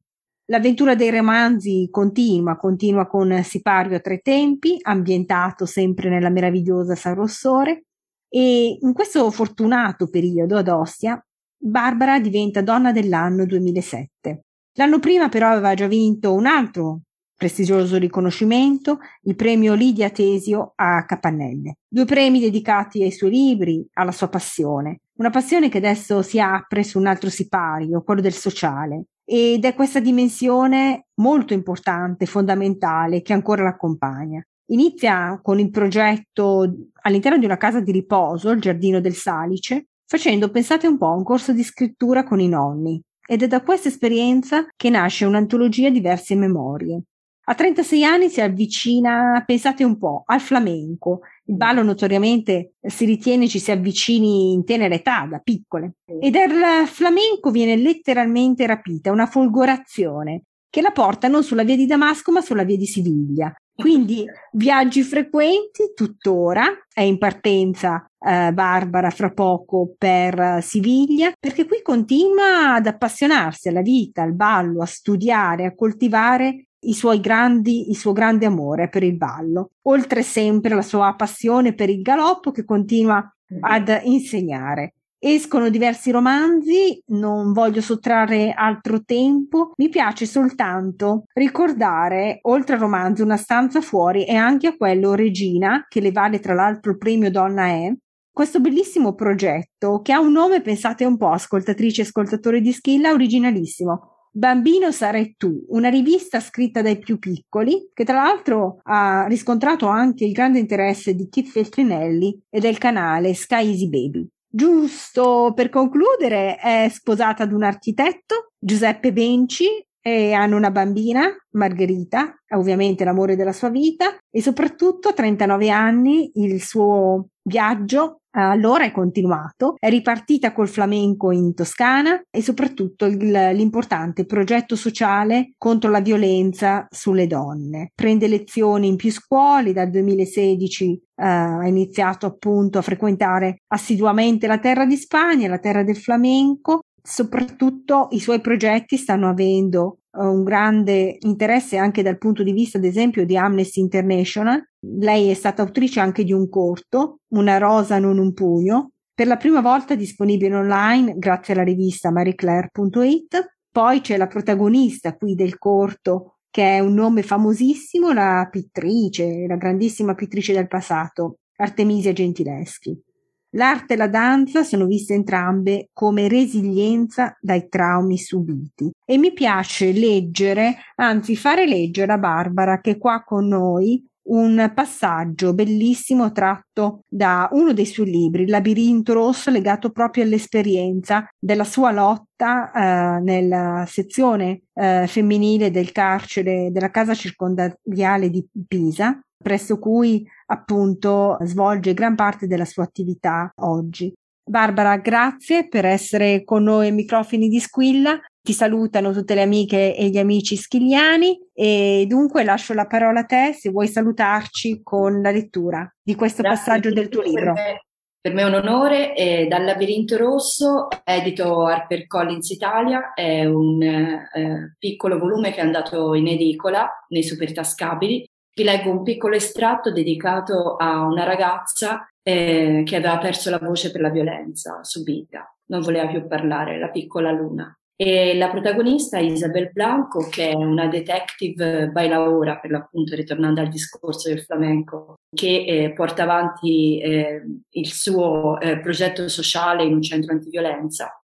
L'avventura 0.48 0.94
dei 0.94 1.10
romanzi 1.10 1.88
continua, 1.90 2.56
continua 2.56 3.06
con 3.06 3.42
Sipario 3.42 3.96
a 3.96 4.00
tre 4.00 4.20
tempi, 4.20 4.78
ambientato 4.80 5.66
sempre 5.66 6.08
nella 6.08 6.30
meravigliosa 6.30 6.94
San 6.94 7.14
Rossore, 7.14 7.86
e 8.28 8.78
in 8.80 8.92
questo 8.92 9.28
fortunato 9.32 10.08
periodo 10.08 10.56
ad 10.56 10.68
Ostia, 10.68 11.20
Barbara 11.58 12.20
diventa 12.20 12.62
donna 12.62 12.92
dell'anno 12.92 13.44
2007. 13.44 14.42
L'anno 14.74 15.00
prima 15.00 15.28
però 15.28 15.48
aveva 15.48 15.74
già 15.74 15.88
vinto 15.88 16.32
un 16.32 16.46
altro 16.46 17.00
prestigioso 17.36 17.98
riconoscimento, 17.98 18.98
il 19.22 19.34
premio 19.34 19.74
Lidia 19.74 20.10
Tesio 20.10 20.72
a 20.76 21.04
Capannelle. 21.04 21.78
Due 21.88 22.04
premi 22.04 22.38
dedicati 22.38 23.02
ai 23.02 23.10
suoi 23.10 23.30
libri, 23.30 23.84
alla 23.94 24.12
sua 24.12 24.28
passione. 24.28 25.00
Una 25.14 25.30
passione 25.30 25.68
che 25.68 25.78
adesso 25.78 26.22
si 26.22 26.38
apre 26.38 26.84
su 26.84 26.98
un 26.98 27.06
altro 27.06 27.30
sipario, 27.30 28.02
quello 28.02 28.20
del 28.20 28.32
sociale. 28.32 29.06
Ed 29.28 29.64
è 29.64 29.74
questa 29.74 29.98
dimensione 29.98 31.06
molto 31.14 31.52
importante, 31.52 32.26
fondamentale, 32.26 33.22
che 33.22 33.32
ancora 33.32 33.64
l'accompagna. 33.64 34.40
Inizia 34.66 35.40
con 35.42 35.58
il 35.58 35.70
progetto 35.70 36.72
all'interno 37.02 37.36
di 37.36 37.44
una 37.44 37.56
casa 37.56 37.80
di 37.80 37.90
riposo, 37.90 38.50
il 38.50 38.60
Giardino 38.60 39.00
del 39.00 39.14
Salice, 39.14 39.86
facendo, 40.06 40.50
pensate 40.50 40.86
un 40.86 40.96
po', 40.96 41.10
un 41.10 41.24
corso 41.24 41.52
di 41.52 41.64
scrittura 41.64 42.22
con 42.22 42.38
i 42.38 42.48
nonni. 42.48 43.00
Ed 43.28 43.42
è 43.42 43.48
da 43.48 43.62
questa 43.62 43.88
esperienza 43.88 44.64
che 44.76 44.90
nasce 44.90 45.24
un'antologia 45.24 45.90
di 45.90 46.00
versi 46.00 46.34
e 46.34 46.36
memorie. 46.36 47.02
A 47.48 47.54
36 47.54 48.04
anni 48.04 48.28
si 48.28 48.40
avvicina, 48.40 49.42
pensate 49.44 49.82
un 49.82 49.98
po', 49.98 50.22
al 50.26 50.40
flamenco. 50.40 51.20
Il 51.48 51.54
mm. 51.54 51.56
ballo 51.56 51.82
notoriamente 51.82 52.74
si 52.80 53.04
ritiene 53.04 53.48
ci 53.48 53.58
si 53.58 53.70
avvicini 53.70 54.52
in 54.52 54.64
tenera 54.64 54.94
età, 54.94 55.26
da 55.28 55.38
piccole. 55.38 55.94
E 56.20 56.30
dal 56.30 56.86
flamenco 56.86 57.50
viene 57.50 57.76
letteralmente 57.76 58.66
rapita 58.66 59.10
una 59.10 59.26
folgorazione 59.26 60.42
che 60.68 60.82
la 60.82 60.90
porta 60.90 61.28
non 61.28 61.42
sulla 61.42 61.62
via 61.62 61.76
di 61.76 61.86
Damasco 61.86 62.32
ma 62.32 62.40
sulla 62.40 62.64
via 62.64 62.76
di 62.76 62.86
Siviglia. 62.86 63.54
Quindi 63.76 64.24
viaggi 64.52 65.02
frequenti 65.02 65.92
tuttora, 65.94 66.66
è 66.92 67.02
in 67.02 67.18
partenza 67.18 68.06
eh, 68.18 68.50
Barbara 68.52 69.10
fra 69.10 69.30
poco 69.30 69.94
per 69.96 70.62
Siviglia, 70.62 71.32
perché 71.38 71.66
qui 71.66 71.82
continua 71.82 72.74
ad 72.74 72.86
appassionarsi 72.86 73.68
alla 73.68 73.82
vita, 73.82 74.22
al 74.22 74.34
ballo, 74.34 74.82
a 74.82 74.86
studiare, 74.86 75.66
a 75.66 75.74
coltivare 75.74 76.65
i 76.80 76.94
suoi 76.94 77.20
grandi, 77.20 77.90
il 77.90 77.96
suo 77.96 78.12
grande 78.12 78.46
amore 78.46 78.88
per 78.88 79.02
il 79.02 79.16
ballo, 79.16 79.70
oltre 79.82 80.22
sempre 80.22 80.74
la 80.74 80.82
sua 80.82 81.14
passione 81.16 81.74
per 81.74 81.90
il 81.90 82.02
galoppo 82.02 82.50
che 82.50 82.64
continua 82.64 83.24
ad 83.60 84.00
insegnare. 84.04 84.94
Escono 85.18 85.70
diversi 85.70 86.10
romanzi, 86.10 87.02
non 87.06 87.52
voglio 87.52 87.80
sottrarre 87.80 88.52
altro 88.52 89.02
tempo, 89.02 89.72
mi 89.76 89.88
piace 89.88 90.26
soltanto 90.26 91.24
ricordare, 91.32 92.38
oltre 92.42 92.74
al 92.74 92.80
romanzo 92.80 93.24
Una 93.24 93.38
stanza 93.38 93.80
fuori 93.80 94.24
e 94.24 94.34
anche 94.34 94.68
a 94.68 94.76
quello 94.76 95.14
Regina, 95.14 95.86
che 95.88 96.00
le 96.00 96.12
vale 96.12 96.38
tra 96.38 96.54
l'altro 96.54 96.92
il 96.92 96.98
premio 96.98 97.30
Donna 97.30 97.66
è, 97.66 97.92
questo 98.30 98.60
bellissimo 98.60 99.14
progetto 99.14 100.02
che 100.02 100.12
ha 100.12 100.20
un 100.20 100.32
nome, 100.32 100.60
pensate 100.60 101.06
un 101.06 101.16
po', 101.16 101.30
ascoltatrici 101.30 102.02
e 102.02 102.04
ascoltatori 102.04 102.60
di 102.60 102.70
Schilla, 102.70 103.12
originalissimo, 103.12 104.15
Bambino 104.36 104.92
sarai 104.92 105.34
tu, 105.38 105.64
una 105.68 105.88
rivista 105.88 106.40
scritta 106.40 106.82
dai 106.82 106.98
più 106.98 107.18
piccoli, 107.18 107.88
che 107.94 108.04
tra 108.04 108.22
l'altro 108.22 108.80
ha 108.82 109.24
riscontrato 109.26 109.86
anche 109.86 110.26
il 110.26 110.32
grande 110.32 110.58
interesse 110.58 111.14
di 111.14 111.30
Kit 111.30 111.48
Feltrinelli 111.48 112.38
e 112.50 112.60
del 112.60 112.76
canale 112.76 113.32
Sky 113.32 113.66
Easy 113.66 113.88
Baby. 113.88 114.28
Giusto 114.46 115.52
per 115.54 115.70
concludere, 115.70 116.56
è 116.56 116.86
sposata 116.92 117.44
ad 117.44 117.52
un 117.52 117.62
architetto, 117.62 118.52
Giuseppe 118.58 119.10
Benci, 119.10 119.85
e 120.06 120.34
hanno 120.34 120.56
una 120.56 120.70
bambina, 120.70 121.34
Margherita, 121.54 122.32
ovviamente 122.54 123.02
l'amore 123.02 123.34
della 123.34 123.52
sua 123.52 123.70
vita, 123.70 124.16
e 124.30 124.40
soprattutto 124.40 125.08
a 125.08 125.12
39 125.12 125.68
anni 125.68 126.30
il 126.34 126.62
suo 126.62 127.30
viaggio 127.42 128.20
allora 128.30 128.84
è 128.84 128.92
continuato, 128.92 129.74
è 129.78 129.88
ripartita 129.88 130.52
col 130.52 130.68
flamenco 130.68 131.32
in 131.32 131.54
Toscana 131.54 132.22
e 132.30 132.40
soprattutto 132.40 133.06
il, 133.06 133.30
l'importante 133.54 134.26
progetto 134.26 134.76
sociale 134.76 135.54
contro 135.56 135.90
la 135.90 136.00
violenza 136.00 136.86
sulle 136.88 137.26
donne. 137.26 137.90
Prende 137.94 138.28
lezioni 138.28 138.86
in 138.86 138.96
più 138.96 139.10
scuole, 139.10 139.72
dal 139.72 139.90
2016 139.90 141.02
Uh, 141.16 141.22
ha 141.22 141.66
iniziato 141.66 142.26
appunto 142.26 142.76
a 142.76 142.82
frequentare 142.82 143.62
assiduamente 143.68 144.46
la 144.46 144.58
terra 144.58 144.84
di 144.84 144.96
Spagna, 144.96 145.48
la 145.48 145.58
terra 145.58 145.82
del 145.82 145.96
flamenco. 145.96 146.82
Soprattutto 147.08 148.08
i 148.10 148.18
suoi 148.18 148.40
progetti 148.40 148.96
stanno 148.96 149.28
avendo 149.28 150.00
un 150.16 150.42
grande 150.42 151.18
interesse 151.20 151.76
anche 151.76 152.02
dal 152.02 152.18
punto 152.18 152.42
di 152.42 152.50
vista, 152.50 152.78
ad 152.78 152.84
esempio, 152.84 153.24
di 153.24 153.36
Amnesty 153.36 153.78
International. 153.78 154.60
Lei 154.80 155.30
è 155.30 155.34
stata 155.34 155.62
autrice 155.62 156.00
anche 156.00 156.24
di 156.24 156.32
un 156.32 156.48
corto, 156.48 157.20
Una 157.28 157.58
rosa 157.58 158.00
non 158.00 158.18
un 158.18 158.32
pugno, 158.32 158.90
per 159.14 159.28
la 159.28 159.36
prima 159.36 159.60
volta 159.60 159.94
disponibile 159.94 160.56
online 160.56 161.14
grazie 161.16 161.54
alla 161.54 161.62
rivista 161.62 162.10
marieclaire.it. 162.10 163.54
Poi 163.70 164.00
c'è 164.00 164.16
la 164.16 164.26
protagonista 164.26 165.14
qui 165.14 165.36
del 165.36 165.58
corto, 165.58 166.38
che 166.50 166.76
è 166.76 166.80
un 166.80 166.94
nome 166.94 167.22
famosissimo, 167.22 168.12
la 168.12 168.48
pittrice, 168.50 169.46
la 169.46 169.56
grandissima 169.56 170.14
pittrice 170.16 170.52
del 170.52 170.66
passato, 170.66 171.36
Artemisia 171.58 172.12
Gentileschi. 172.12 173.00
L'arte 173.50 173.94
e 173.94 173.96
la 173.96 174.08
danza 174.08 174.62
sono 174.62 174.86
viste 174.86 175.14
entrambe 175.14 175.88
come 175.92 176.28
resilienza 176.28 177.36
dai 177.40 177.68
traumi 177.68 178.18
subiti. 178.18 178.90
E 179.04 179.18
mi 179.18 179.32
piace 179.32 179.92
leggere, 179.92 180.76
anzi 180.96 181.36
fare 181.36 181.66
leggere 181.66 182.12
a 182.12 182.18
Barbara 182.18 182.80
che 182.80 182.92
è 182.92 182.98
qua 182.98 183.22
con 183.24 183.48
noi 183.48 184.04
un 184.26 184.72
passaggio 184.74 185.54
bellissimo 185.54 186.32
tratto 186.32 187.02
da 187.06 187.48
uno 187.52 187.72
dei 187.72 187.86
suoi 187.86 188.10
libri, 188.10 188.42
Il 188.42 188.50
labirinto 188.50 189.12
rosso, 189.12 189.50
legato 189.50 189.90
proprio 189.90 190.24
all'esperienza 190.24 191.28
della 191.38 191.64
sua 191.64 191.92
lotta 191.92 192.72
eh, 192.72 193.20
nella 193.20 193.84
sezione 193.86 194.62
eh, 194.74 195.06
femminile 195.06 195.70
del 195.70 195.92
carcere 195.92 196.70
della 196.72 196.90
casa 196.90 197.14
circondariale 197.14 198.30
di 198.30 198.44
Pisa, 198.66 199.20
presso 199.36 199.78
cui 199.78 200.26
appunto 200.46 201.36
svolge 201.42 201.94
gran 201.94 202.14
parte 202.14 202.46
della 202.46 202.64
sua 202.64 202.84
attività 202.84 203.52
oggi. 203.56 204.12
Barbara, 204.48 204.96
grazie 204.98 205.66
per 205.66 205.84
essere 205.84 206.44
con 206.44 206.62
noi 206.62 206.86
ai 206.86 206.92
microfoni 206.92 207.48
di 207.48 207.58
Squilla. 207.58 208.18
Ti 208.40 208.52
salutano 208.52 209.12
tutte 209.12 209.34
le 209.34 209.42
amiche 209.42 209.96
e 209.96 210.08
gli 210.08 210.18
amici 210.18 210.54
schigliani 210.54 211.36
e 211.52 212.04
dunque 212.06 212.44
lascio 212.44 212.72
la 212.72 212.86
parola 212.86 213.20
a 213.20 213.24
te 213.24 213.52
se 213.58 213.70
vuoi 213.70 213.88
salutarci 213.88 214.82
con 214.84 215.20
la 215.20 215.32
lettura 215.32 215.92
di 216.00 216.14
questo 216.14 216.42
Grazie 216.42 216.64
passaggio 216.64 216.92
del 216.92 217.08
tuo 217.08 217.22
libro. 217.22 217.54
Per 217.54 217.64
me, 217.64 217.80
per 218.20 218.34
me 218.34 218.42
è 218.42 218.44
un 218.44 218.54
onore, 218.54 219.14
è 219.14 219.48
Dal 219.48 219.64
labirinto 219.64 220.16
rosso, 220.16 220.86
edito 221.02 221.66
HarperCollins 221.66 222.50
Italia, 222.50 223.14
è 223.14 223.44
un 223.44 223.82
eh, 223.82 224.76
piccolo 224.78 225.18
volume 225.18 225.50
che 225.50 225.58
è 225.58 225.64
andato 225.64 226.14
in 226.14 226.28
edicola 226.28 226.88
nei 227.08 227.24
super 227.24 227.52
tascabili. 227.52 228.24
Vi 228.58 228.64
leggo 228.64 228.90
un 228.90 229.02
piccolo 229.02 229.34
estratto 229.34 229.92
dedicato 229.92 230.76
a 230.76 231.02
una 231.02 231.24
ragazza 231.24 232.08
eh, 232.22 232.84
che 232.86 232.96
aveva 232.96 233.18
perso 233.18 233.50
la 233.50 233.58
voce 233.58 233.90
per 233.90 234.00
la 234.00 234.08
violenza 234.08 234.82
subita, 234.82 235.54
non 235.66 235.82
voleva 235.82 236.06
più 236.06 236.26
parlare, 236.26 236.78
la 236.78 236.88
piccola 236.88 237.30
Luna. 237.32 237.78
E 237.94 238.34
la 238.34 238.48
protagonista 238.48 239.18
Isabel 239.18 239.70
Blanco, 239.72 240.26
che 240.30 240.48
è 240.48 240.54
una 240.54 240.86
detective 240.86 241.90
bailaora, 241.90 242.58
per 242.58 242.70
l'appunto, 242.70 243.14
ritornando 243.14 243.60
al 243.60 243.68
discorso 243.68 244.30
del 244.30 244.40
flamenco, 244.40 245.16
che 245.34 245.64
eh, 245.66 245.92
porta 245.92 246.22
avanti 246.22 246.98
eh, 246.98 247.42
il 247.68 247.92
suo 247.92 248.58
eh, 248.58 248.80
progetto 248.80 249.28
sociale 249.28 249.84
in 249.84 249.92
un 249.92 250.00
centro 250.00 250.32
antiviolenza. 250.32 251.22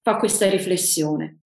Fa 0.00 0.16
questa 0.16 0.48
riflessione. 0.48 1.40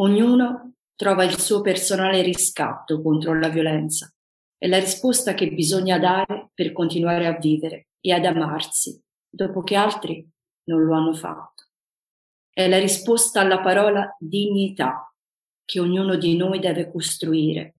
Ognuno 0.00 0.72
trova 0.98 1.22
il 1.22 1.38
suo 1.38 1.60
personale 1.60 2.22
riscatto 2.22 3.00
contro 3.00 3.38
la 3.38 3.48
violenza. 3.48 4.12
È 4.56 4.66
la 4.66 4.80
risposta 4.80 5.34
che 5.34 5.52
bisogna 5.52 6.00
dare 6.00 6.50
per 6.52 6.72
continuare 6.72 7.26
a 7.26 7.38
vivere 7.38 7.90
e 8.00 8.12
ad 8.12 8.24
amarsi, 8.24 9.00
dopo 9.28 9.62
che 9.62 9.76
altri 9.76 10.28
non 10.64 10.82
lo 10.82 10.94
hanno 10.94 11.14
fatto 11.14 11.58
è 12.58 12.66
la 12.66 12.80
risposta 12.80 13.40
alla 13.40 13.60
parola 13.60 14.16
dignità 14.18 15.14
che 15.64 15.78
ognuno 15.78 16.16
di 16.16 16.36
noi 16.36 16.58
deve 16.58 16.90
costruire 16.90 17.76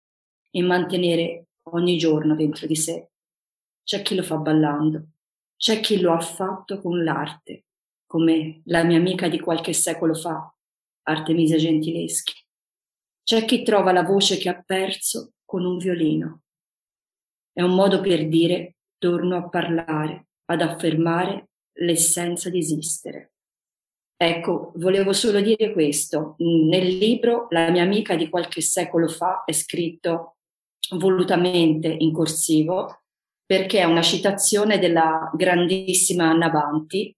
e 0.49 0.61
mantenere 0.61 1.47
ogni 1.71 1.97
giorno 1.97 2.33
dentro 2.33 2.65
di 2.65 2.77
sé. 2.77 3.09
C'è 3.83 4.01
chi 4.01 4.15
lo 4.15 4.23
fa 4.23 4.37
ballando, 4.37 5.03
c'è 5.57 5.81
chi 5.81 5.99
lo 5.99 6.13
ha 6.13 6.21
fatto 6.21 6.79
con 6.79 7.03
l'arte, 7.03 7.65
come 8.05 8.61
la 8.67 8.85
mia 8.85 8.97
amica 8.97 9.27
di 9.27 9.41
qualche 9.41 9.73
secolo 9.73 10.13
fa, 10.13 10.49
Artemisia 11.07 11.57
Gentileschi. 11.57 12.41
C'è 13.29 13.45
chi 13.45 13.61
trova 13.61 13.91
la 13.91 14.01
voce 14.01 14.39
che 14.39 14.49
ha 14.49 14.59
perso 14.59 15.33
con 15.45 15.63
un 15.63 15.77
violino. 15.77 16.41
È 17.53 17.61
un 17.61 17.75
modo 17.75 18.01
per 18.01 18.27
dire 18.27 18.77
torno 18.97 19.35
a 19.35 19.47
parlare, 19.47 20.29
ad 20.45 20.61
affermare 20.63 21.49
l'essenza 21.73 22.49
di 22.49 22.57
esistere. 22.57 23.33
Ecco, 24.17 24.71
volevo 24.77 25.13
solo 25.13 25.41
dire 25.41 25.73
questo. 25.73 26.37
Nel 26.39 26.87
libro 26.97 27.45
La 27.51 27.69
mia 27.69 27.83
amica 27.83 28.15
di 28.15 28.29
qualche 28.29 28.61
secolo 28.61 29.07
fa 29.07 29.43
è 29.43 29.51
scritto 29.51 30.37
volutamente 30.95 31.87
in 31.87 32.11
corsivo 32.11 33.03
perché 33.45 33.81
è 33.81 33.83
una 33.83 34.01
citazione 34.01 34.79
della 34.79 35.29
grandissima 35.35 36.31
Anna 36.31 36.49
Banti. 36.49 37.15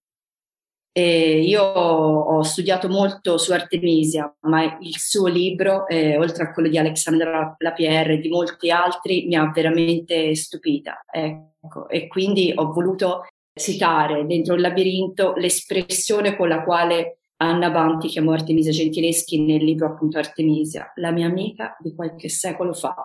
E 0.93 1.39
io 1.39 1.63
ho 1.63 2.41
studiato 2.43 2.89
molto 2.89 3.37
su 3.37 3.53
Artemisia, 3.53 4.33
ma 4.41 4.77
il 4.81 4.97
suo 4.97 5.27
libro, 5.27 5.87
eh, 5.87 6.17
oltre 6.17 6.43
a 6.43 6.51
quello 6.51 6.67
di 6.67 6.77
Alexandra 6.77 7.55
Lapierre 7.59 8.15
e 8.15 8.19
di 8.19 8.27
molti 8.27 8.71
altri, 8.71 9.25
mi 9.25 9.35
ha 9.35 9.49
veramente 9.53 10.35
stupita. 10.35 11.05
Ecco, 11.09 11.87
e 11.87 12.07
quindi 12.07 12.51
ho 12.53 12.73
voluto 12.73 13.25
citare 13.53 14.25
dentro 14.25 14.55
il 14.55 14.61
labirinto 14.61 15.33
l'espressione 15.35 16.35
con 16.35 16.49
la 16.49 16.63
quale 16.63 17.19
Anna 17.37 17.69
Banti 17.69 18.07
chiamò 18.07 18.33
Artemisia 18.33 18.71
Gentileschi 18.71 19.43
nel 19.43 19.63
libro 19.63 19.87
appunto 19.87 20.17
Artemisia, 20.17 20.91
la 20.95 21.11
mia 21.11 21.27
amica 21.27 21.75
di 21.79 21.95
qualche 21.95 22.29
secolo 22.29 22.73
fa. 22.73 22.95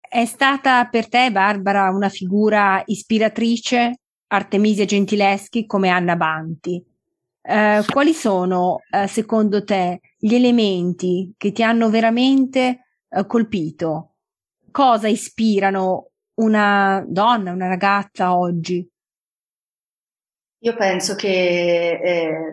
È 0.00 0.24
stata 0.24 0.86
per 0.86 1.08
te, 1.08 1.30
Barbara, 1.30 1.90
una 1.90 2.08
figura 2.08 2.82
ispiratrice 2.84 3.98
Artemisia 4.28 4.84
Gentileschi 4.84 5.66
come 5.66 5.88
Anna 5.90 6.16
Banti. 6.16 6.84
Eh, 7.44 7.82
quali 7.90 8.14
sono, 8.14 8.82
eh, 8.88 9.08
secondo 9.08 9.64
te, 9.64 10.00
gli 10.16 10.34
elementi 10.34 11.34
che 11.36 11.50
ti 11.50 11.64
hanno 11.64 11.90
veramente 11.90 12.86
eh, 13.08 13.26
colpito? 13.26 14.14
Cosa 14.70 15.08
ispirano 15.08 16.10
una 16.34 17.04
donna, 17.06 17.50
una 17.50 17.66
ragazza 17.66 18.36
oggi? 18.36 18.88
Io 20.58 20.76
penso 20.76 21.16
che 21.16 22.00
eh, 22.00 22.52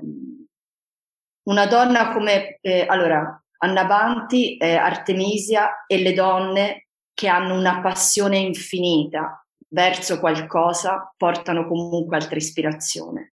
una 1.43 1.67
donna 1.67 2.11
come, 2.11 2.57
eh, 2.59 2.85
allora, 2.87 3.41
Anna 3.61 3.85
Banti, 3.85 4.57
Artemisia 4.59 5.85
e 5.85 6.01
le 6.01 6.13
donne 6.13 6.87
che 7.13 7.27
hanno 7.27 7.57
una 7.57 7.81
passione 7.81 8.37
infinita 8.37 9.45
verso 9.67 10.19
qualcosa 10.19 11.13
portano 11.15 11.67
comunque 11.67 12.15
altra 12.15 12.37
ispirazione. 12.37 13.33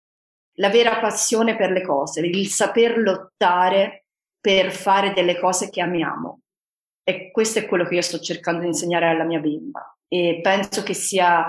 La 0.55 0.69
vera 0.69 0.99
passione 0.99 1.57
per 1.57 1.71
le 1.71 1.83
cose, 1.83 2.21
il 2.21 2.47
saper 2.49 2.99
lottare 2.99 4.05
per 4.41 4.73
fare 4.73 5.13
delle 5.13 5.39
cose 5.39 5.71
che 5.71 5.81
amiamo. 5.81 6.41
E 7.03 7.31
questo 7.31 7.59
è 7.59 7.67
quello 7.67 7.85
che 7.85 7.97
io 7.97 8.03
sto 8.03 8.19
cercando 8.19 8.61
di 8.61 8.67
insegnare 8.69 9.09
alla 9.09 9.25
mia 9.25 9.41
bimba. 9.41 9.97
E 10.07 10.41
penso 10.43 10.83
che 10.83 10.95
sia 10.95 11.47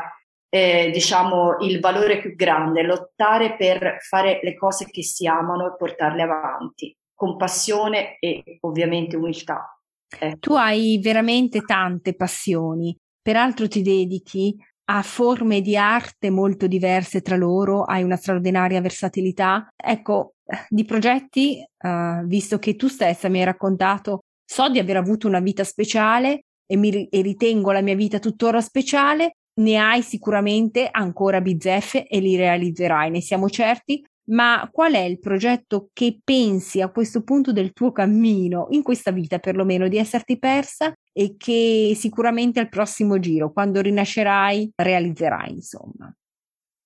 eh, 0.50 0.92
diciamo, 0.92 1.58
il 1.62 1.80
valore 1.80 2.20
più 2.20 2.36
grande, 2.36 2.84
lottare 2.84 3.56
per 3.56 3.98
fare 4.02 4.40
le 4.44 4.56
cose 4.56 4.86
che 4.86 5.02
si 5.02 5.26
amano 5.26 5.68
e 5.68 5.76
portarle 5.78 6.22
avanti, 6.22 6.96
con 7.14 7.38
passione 7.38 8.18
e 8.20 8.58
ovviamente 8.62 9.16
umiltà. 9.16 9.80
Eh. 10.20 10.36
Tu 10.40 10.54
hai 10.54 11.00
veramente 11.02 11.62
tante 11.62 12.16
passioni, 12.16 12.96
peraltro 13.22 13.68
ti 13.70 13.82
dedichi 13.82 14.58
a 14.94 15.04
forme 15.04 15.62
di 15.62 15.78
arte 15.78 16.30
molto 16.30 16.68
diverse 16.68 17.22
tra 17.22 17.38
loro, 17.38 17.84
hai 17.84 18.04
una 18.04 18.18
straordinaria 18.18 18.82
versatilità. 18.82 19.70
Ecco, 19.74 20.34
di 20.68 20.84
progetti, 20.84 21.64
uh, 21.84 22.26
visto 22.26 22.60
che 22.60 22.76
tu 22.76 22.90
stessa 22.90 23.30
mi 23.30 23.40
hai 23.40 23.46
raccontato, 23.46 24.20
so 24.44 24.68
di 24.68 24.80
aver 24.80 24.98
avuto 24.98 25.28
una 25.28 25.40
vita 25.40 25.64
speciale 25.64 26.42
e, 26.66 26.76
mi, 26.76 27.08
e 27.08 27.22
ritengo 27.22 27.72
la 27.72 27.82
mia 27.82 27.96
vita 27.96 28.20
tuttora 28.20 28.60
speciale, 28.60 29.36
ne 29.62 29.78
hai 29.78 30.02
sicuramente 30.02 30.90
ancora 30.92 31.40
bizzeffe 31.40 32.06
e 32.06 32.20
li 32.20 32.36
realizzerai, 32.36 33.10
ne 33.12 33.22
siamo 33.22 33.50
certi, 33.50 34.04
ma 34.32 34.68
qual 34.72 34.94
è 34.94 35.02
il 35.02 35.20
progetto 35.20 35.90
che 35.94 36.20
pensi 36.24 36.82
a 36.82 36.90
questo 36.90 37.24
punto 37.24 37.52
del 37.52 37.74
tuo 37.74 37.92
cammino, 37.92 38.68
in 38.72 38.82
questa 38.82 39.12
vita 39.12 39.40
perlomeno, 39.40 39.88
di 39.88 39.98
esserti 39.98 40.40
persa 40.40 40.94
e 41.14 41.36
che 41.38 41.94
sicuramente 41.96 42.60
al 42.60 42.70
prossimo 42.70 43.20
giro, 43.20 43.52
quando 43.52 43.82
rinascerai, 43.82 44.72
realizzerai, 44.76 45.52
insomma? 45.52 46.14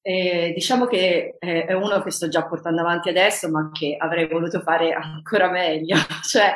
Eh, 0.01 0.51
diciamo 0.53 0.85
che 0.85 1.35
è 1.39 1.73
uno 1.73 2.03
che 2.03 2.11
sto 2.11 2.27
già 2.27 2.45
portando 2.45 2.81
avanti 2.81 3.09
adesso, 3.09 3.49
ma 3.49 3.71
che 3.71 3.95
avrei 3.97 4.27
voluto 4.27 4.61
fare 4.61 4.93
ancora 4.93 5.49
meglio. 5.49 5.95
cioè, 6.27 6.55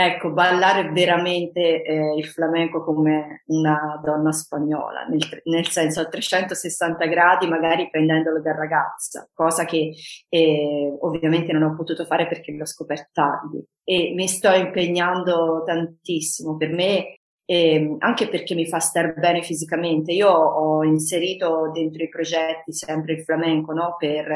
Ecco, 0.00 0.30
ballare 0.30 0.92
veramente 0.92 1.82
eh, 1.82 2.14
il 2.16 2.24
flamenco 2.24 2.84
come 2.84 3.42
una 3.46 4.00
donna 4.00 4.30
spagnola, 4.30 5.02
nel, 5.06 5.18
nel, 5.46 5.66
senso 5.66 6.00
a 6.00 6.06
360 6.06 7.04
gradi, 7.06 7.48
magari 7.48 7.90
prendendolo 7.90 8.40
da 8.40 8.54
ragazza, 8.54 9.28
cosa 9.34 9.64
che 9.64 9.92
eh, 10.28 10.96
ovviamente 11.00 11.52
non 11.52 11.64
ho 11.64 11.74
potuto 11.74 12.04
fare 12.04 12.28
perché 12.28 12.52
l'ho 12.52 12.64
scoperto 12.64 13.08
tardi. 13.12 13.60
E 13.82 14.12
mi 14.14 14.28
sto 14.28 14.52
impegnando 14.52 15.64
tantissimo 15.66 16.56
per 16.56 16.70
me, 16.70 17.16
eh, 17.44 17.96
anche 17.98 18.28
perché 18.28 18.54
mi 18.54 18.68
fa 18.68 18.78
star 18.78 19.14
bene 19.14 19.42
fisicamente. 19.42 20.12
Io 20.12 20.30
ho 20.30 20.84
inserito 20.84 21.72
dentro 21.74 22.04
i 22.04 22.08
progetti 22.08 22.72
sempre 22.72 23.14
il 23.14 23.24
flamenco, 23.24 23.72
no? 23.72 23.96
Per, 23.98 24.26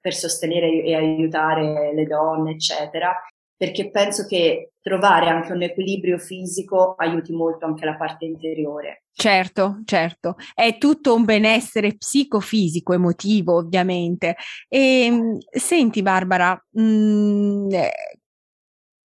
per 0.00 0.14
sostenere 0.14 0.82
e 0.82 0.96
aiutare 0.96 1.94
le 1.94 2.04
donne, 2.06 2.50
eccetera 2.50 3.16
perché 3.56 3.90
penso 3.90 4.26
che 4.26 4.72
trovare 4.80 5.28
anche 5.28 5.52
un 5.52 5.62
equilibrio 5.62 6.18
fisico 6.18 6.94
aiuti 6.96 7.32
molto 7.32 7.64
anche 7.64 7.84
la 7.84 7.96
parte 7.96 8.24
interiore. 8.24 9.04
Certo, 9.12 9.80
certo, 9.84 10.36
è 10.54 10.76
tutto 10.76 11.14
un 11.14 11.24
benessere 11.24 11.96
psicofisico, 11.96 12.92
emotivo, 12.92 13.56
ovviamente. 13.56 14.36
E 14.68 15.04
ehm, 15.06 15.38
senti, 15.50 16.02
Barbara, 16.02 16.52
mh, 16.70 16.82
mm, 16.82 17.70
eh, 17.72 17.92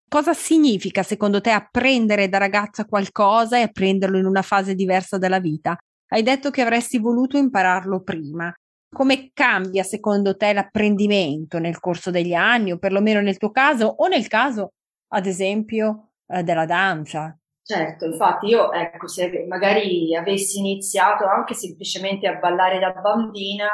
cosa 0.08 0.34
significa 0.34 1.02
secondo 1.04 1.42
te 1.42 1.50
apprendere 1.50 2.30
da 2.30 2.38
ragazza 2.38 2.86
qualcosa 2.86 3.58
e 3.58 3.64
apprenderlo 3.64 4.18
in 4.18 4.26
una 4.26 4.44
fase 4.44 4.76
diversa 4.76 5.18
della 5.18 5.40
vita? 5.40 5.76
Hai 6.10 6.24
detto 6.24 6.52
che 6.52 6.62
avresti 6.62 7.00
voluto 7.00 7.38
impararlo 7.38 8.02
prima. 8.04 8.54
Come 8.98 9.30
cambia 9.32 9.84
secondo 9.84 10.36
te 10.36 10.54
l'apprendimento 10.54 11.60
nel 11.60 11.80
corso 11.80 12.10
degli 12.10 12.34
anni, 12.34 12.72
o 12.72 12.80
perlomeno 12.80 13.22
nel 13.22 13.38
tuo 13.38 13.52
caso, 13.52 13.86
o 13.86 14.08
nel 14.08 14.28
caso, 14.28 14.72
ad 15.10 15.28
esempio, 15.28 16.14
eh, 16.26 16.42
della 16.42 16.66
danza? 16.66 17.38
Certo, 17.62 18.06
infatti 18.06 18.48
io, 18.48 18.72
ecco, 18.72 19.08
se 19.08 19.46
magari 19.48 20.16
avessi 20.16 20.58
iniziato 20.58 21.28
anche 21.28 21.54
semplicemente 21.54 22.26
a 22.26 22.40
ballare 22.40 22.80
da 22.80 22.90
bambina, 22.90 23.68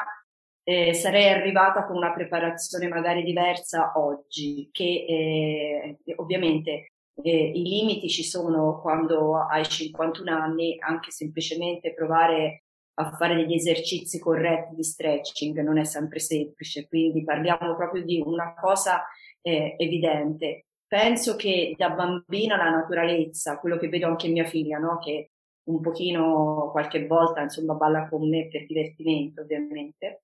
eh, 0.62 0.94
sarei 0.94 1.30
arrivata 1.30 1.86
con 1.86 1.96
una 1.96 2.12
preparazione 2.12 2.90
magari 2.90 3.24
diversa 3.24 3.94
oggi, 3.96 4.68
che 4.74 5.06
eh, 5.08 6.00
ovviamente 6.18 6.88
eh, 7.24 7.52
i 7.56 7.64
limiti 7.64 8.10
ci 8.10 8.24
sono 8.26 8.82
quando 8.82 9.38
hai 9.38 9.64
51 9.64 10.36
anni, 10.36 10.76
anche 10.80 11.12
semplicemente 11.12 11.94
provare 11.94 12.63
a 12.96 13.12
fare 13.12 13.36
degli 13.36 13.54
esercizi 13.54 14.20
corretti 14.20 14.76
di 14.76 14.84
stretching 14.84 15.62
non 15.62 15.78
è 15.78 15.84
sempre 15.84 16.20
semplice, 16.20 16.88
quindi 16.88 17.24
parliamo 17.24 17.76
proprio 17.76 18.04
di 18.04 18.22
una 18.24 18.54
cosa 18.54 19.04
eh, 19.42 19.76
evidente. 19.78 20.66
Penso 20.86 21.36
che 21.36 21.74
da 21.76 21.90
bambina 21.90 22.56
la 22.56 22.70
naturalezza, 22.70 23.58
quello 23.58 23.78
che 23.78 23.90
vedo 23.90 24.08
anche 24.08 24.28
mia 24.28 24.46
figlia, 24.46 24.78
no? 24.78 25.00
che 25.00 25.32
un 25.64 25.82
pochino 25.82 26.70
qualche 26.72 27.08
volta 27.08 27.42
insomma 27.42 27.74
balla 27.74 28.08
con 28.10 28.28
me 28.30 28.48
per 28.48 28.66
divertimento 28.66 29.42
ovviamente, 29.42 30.24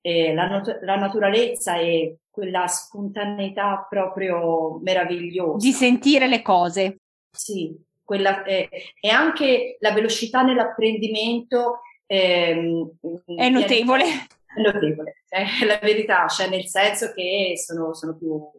e 0.00 0.32
la, 0.32 0.48
not- 0.48 0.80
la 0.82 0.96
naturalezza 0.96 1.76
e 1.76 2.18
quella 2.30 2.66
spontaneità 2.66 3.86
proprio 3.88 4.78
meravigliosa. 4.82 5.64
Di 5.64 5.72
sentire 5.72 6.26
le 6.26 6.42
cose. 6.42 6.96
Sì, 7.30 7.76
quella, 8.02 8.42
eh, 8.44 8.68
e 9.00 9.08
anche 9.08 9.76
la 9.80 9.92
velocità 9.92 10.42
nell'apprendimento 10.42 11.80
Ehm, 12.10 12.90
è 13.36 13.48
notevole. 13.48 14.04
È 14.48 14.62
notevole, 14.62 15.22
è 15.28 15.44
la 15.66 15.78
verità, 15.80 16.26
cioè 16.26 16.48
nel 16.48 16.66
senso 16.66 17.12
che 17.12 17.52
sono, 17.62 17.92
sono 17.92 18.16
più 18.16 18.50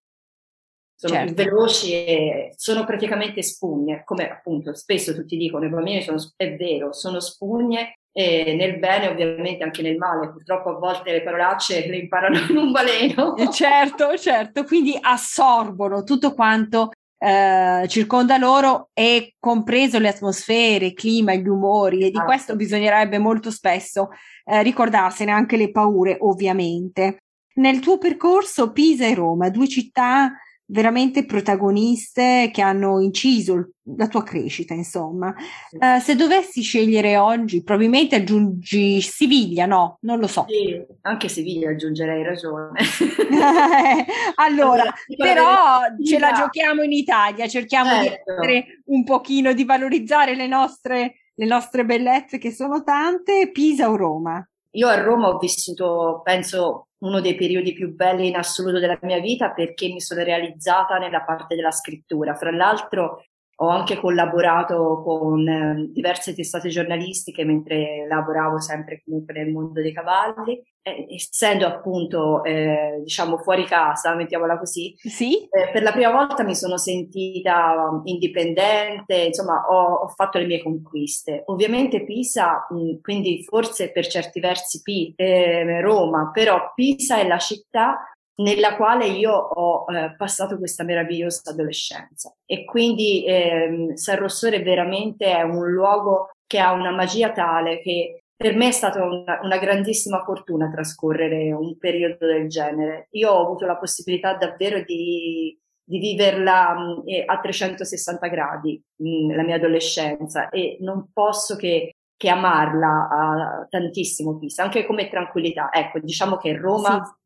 sono 0.96 1.14
certo. 1.14 1.34
più 1.34 1.44
veloci 1.44 1.94
e 1.94 2.54
sono 2.56 2.86
praticamente 2.86 3.42
spugne, 3.42 4.04
come 4.06 4.30
appunto 4.30 4.74
spesso 4.74 5.16
tutti 5.16 5.36
dicono, 5.36 5.66
i 5.66 5.70
bambini 5.70 6.02
sono, 6.02 6.20
è 6.36 6.56
vero, 6.56 6.94
sono 6.94 7.20
spugne 7.20 7.94
e 8.12 8.54
nel 8.54 8.80
bene 8.80 9.08
ovviamente 9.08 9.64
anche 9.64 9.82
nel 9.82 9.96
male, 9.96 10.30
purtroppo 10.32 10.70
a 10.70 10.78
volte 10.78 11.12
le 11.12 11.24
parolacce 11.24 11.88
le 11.88 11.98
imparano 11.98 12.38
in 12.50 12.58
un 12.58 12.72
baleno. 12.72 13.34
Certo, 13.50 14.18
certo, 14.18 14.64
quindi 14.66 14.98
assorbono 15.00 16.04
tutto 16.04 16.34
quanto 16.34 16.92
eh, 17.20 17.86
circonda 17.88 18.38
loro 18.38 18.90
e 18.94 19.36
compreso 19.40 20.00
le 20.00 20.08
atmosfere, 20.08 20.88
il 20.88 20.94
clima, 20.94 21.34
gli 21.34 21.48
umori 21.48 21.98
e 21.98 22.06
di 22.06 22.12
esatto. 22.12 22.26
questo 22.26 22.56
bisognerebbe 22.56 23.20
molto 23.20 23.52
spesso 23.52 24.10
eh, 24.46 24.64
ricordarsene 24.64 25.32
anche 25.32 25.58
le 25.58 25.70
paure 25.70 26.18
ovviamente. 26.22 27.18
Nel 27.56 27.80
tuo 27.80 27.98
percorso 27.98 28.72
Pisa 28.72 29.06
e 29.06 29.14
Roma, 29.14 29.50
due 29.50 29.68
città 29.68 30.32
veramente 30.72 31.26
protagoniste 31.26 32.50
che 32.54 32.62
hanno 32.62 33.00
inciso 33.00 33.72
la 33.98 34.08
tua 34.08 34.24
crescita, 34.24 34.74
insomma. 34.74 35.34
Uh, 35.72 36.00
se 36.00 36.16
dovessi 36.16 36.62
scegliere 36.62 37.18
oggi, 37.18 37.64
probabilmente 37.64 38.16
aggiungi 38.16 39.02
Siviglia, 39.02 39.66
no? 39.66 39.98
Non 40.02 40.20
lo 40.20 40.28
so. 40.28 40.46
Sì, 40.48 40.80
anche 41.02 41.28
Siviglia 41.28 41.72
aggiungerei 41.72 42.24
ragione. 42.24 42.80
allora, 44.36 44.94
però 45.18 45.80
ce 46.04 46.20
la 46.20 46.32
giochiamo 46.34 46.84
in 46.84 46.92
Italia, 46.92 47.48
cerchiamo 47.48 48.04
certo. 48.04 48.06
di 48.06 48.10
essere 48.10 48.82
un 48.86 49.04
pochino, 49.04 49.54
di 49.54 49.64
valorizzare 49.64 50.36
le 50.36 50.48
nostre, 50.48 51.16
le 51.34 51.46
nostre 51.46 51.84
bellezze 51.84 52.38
che 52.38 52.52
sono 52.52 52.84
tante, 52.84 53.50
Pisa 53.52 53.90
o 53.90 53.96
Roma? 53.96 54.49
Io 54.72 54.88
a 54.88 55.02
Roma 55.02 55.30
ho 55.30 55.38
vissuto, 55.38 56.22
penso, 56.24 56.90
uno 57.00 57.22
dei 57.22 57.36
periodi 57.36 57.74
più 57.74 57.94
belli 57.96 58.28
in 58.28 58.36
assoluto 58.36 58.80
della 58.80 59.00
mia 59.02 59.20
vita 59.20 59.52
perché 59.52 59.88
mi 59.88 60.02
sono 60.02 60.24
realizzata 60.24 60.98
nella 60.98 61.22
parte 61.22 61.56
della 61.56 61.72
scrittura. 61.72 62.36
Fra 62.36 62.52
l'altro 62.52 63.24
ho 63.62 63.68
anche 63.68 63.98
collaborato 63.98 65.02
con 65.04 65.46
eh, 65.48 65.90
diverse 65.92 66.34
testate 66.34 66.70
giornalistiche 66.70 67.44
mentre 67.44 68.06
lavoravo 68.08 68.60
sempre 68.60 69.02
comunque 69.04 69.34
nel 69.34 69.52
mondo 69.52 69.82
dei 69.82 69.92
cavalli, 69.92 70.62
eh, 70.82 71.08
essendo 71.10 71.66
appunto 71.66 72.44
eh, 72.46 73.02
diciamo 73.04 73.38
fuori 73.38 73.66
casa, 73.66 74.16
mettiamola 74.16 74.58
così. 74.58 74.96
Sì. 74.98 75.48
Eh, 75.50 75.72
per 75.74 75.84
la 75.84 75.92
prima 75.92 76.12
volta 76.12 76.44
mi 76.44 76.56
sono 76.56 76.78
sentita 76.78 78.02
indipendente, 78.06 79.16
insomma 79.16 79.66
ho, 79.68 80.04
ho 80.04 80.08
fatto 80.08 80.38
le 80.38 80.46
mie 80.46 80.64
conquiste. 80.64 81.44
Ovviamente 81.48 82.06
Pisa, 82.06 82.66
mh, 82.70 83.02
quindi 83.02 83.44
forse 83.44 83.92
per 83.92 84.08
certi 84.08 84.40
versi 84.40 84.82
P, 84.82 85.14
eh, 85.18 85.82
Roma, 85.82 86.32
però 86.34 86.72
Pisa 86.74 87.18
è 87.18 87.28
la 87.28 87.38
città 87.38 88.00
nella 88.40 88.76
quale 88.76 89.08
io 89.08 89.32
ho 89.32 89.86
eh, 89.92 90.16
passato 90.16 90.58
questa 90.58 90.84
meravigliosa 90.84 91.52
adolescenza. 91.52 92.34
E 92.46 92.66
quindi 92.66 93.24
eh, 93.26 93.92
San 93.94 94.18
Rossore 94.18 94.62
veramente 94.62 95.26
è 95.26 95.42
un 95.42 95.70
luogo 95.70 96.32
che 96.46 96.60
ha 96.60 96.72
una 96.72 96.92
magia 96.92 97.32
tale 97.32 97.80
che 97.80 98.24
per 98.36 98.56
me 98.56 98.70
è 98.70 98.72
stata 98.72 99.04
una, 99.04 99.40
una, 99.44 99.58
grandissima 99.58 100.24
fortuna 100.24 100.70
trascorrere 100.70 101.52
un 101.52 101.78
periodo 101.78 102.26
del 102.26 102.48
genere. 102.48 103.08
Io 103.12 103.30
ho 103.30 103.44
avuto 103.44 103.66
la 103.66 103.78
possibilità 103.78 104.36
davvero 104.36 104.82
di, 104.82 105.60
di 105.84 106.00
viverla 106.00 106.74
mh, 106.74 107.04
a 107.26 107.40
360 107.40 108.28
gradi, 108.28 108.82
mh, 108.96 109.36
la 109.36 109.44
mia 109.44 109.56
adolescenza, 109.56 110.48
e 110.48 110.78
non 110.80 111.10
posso 111.12 111.58
che, 111.58 111.96
che 112.16 112.30
amarla 112.30 113.66
uh, 113.66 113.68
tantissimo 113.68 114.38
Pisa, 114.38 114.64
anche 114.64 114.86
come 114.86 115.10
tranquillità. 115.10 115.70
Ecco, 115.74 116.00
diciamo 116.00 116.38
che 116.38 116.56
Roma 116.56 117.04
sì 117.04 117.18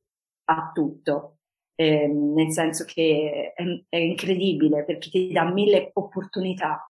a 0.46 0.72
tutto, 0.74 1.38
eh, 1.76 2.08
nel 2.08 2.52
senso 2.52 2.86
che 2.86 3.54
è, 3.56 3.64
è, 3.90 3.98
incredibile 3.98 4.84
perché 4.84 5.10
ti 5.10 5.32
dà 5.32 5.44
mille 5.46 5.92
opportunità. 5.94 6.86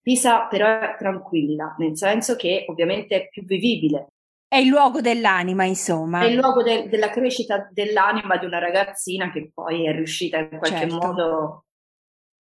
Pisa 0.00 0.46
però 0.46 0.66
è 0.80 0.96
tranquilla, 0.96 1.74
nel 1.78 1.96
senso 1.96 2.36
che 2.36 2.64
ovviamente 2.68 3.16
è 3.16 3.28
più 3.28 3.44
vivibile. 3.44 4.06
È 4.48 4.56
il 4.56 4.68
luogo 4.68 5.02
dell'anima, 5.02 5.64
insomma. 5.64 6.22
È 6.22 6.26
il 6.26 6.36
luogo 6.36 6.62
de- 6.62 6.88
della 6.88 7.10
crescita 7.10 7.68
dell'anima 7.70 8.38
di 8.38 8.46
una 8.46 8.58
ragazzina 8.58 9.30
che 9.30 9.50
poi 9.52 9.86
è 9.86 9.92
riuscita 9.92 10.38
in 10.38 10.58
qualche 10.58 10.88
certo. 10.88 10.94
modo 10.94 11.64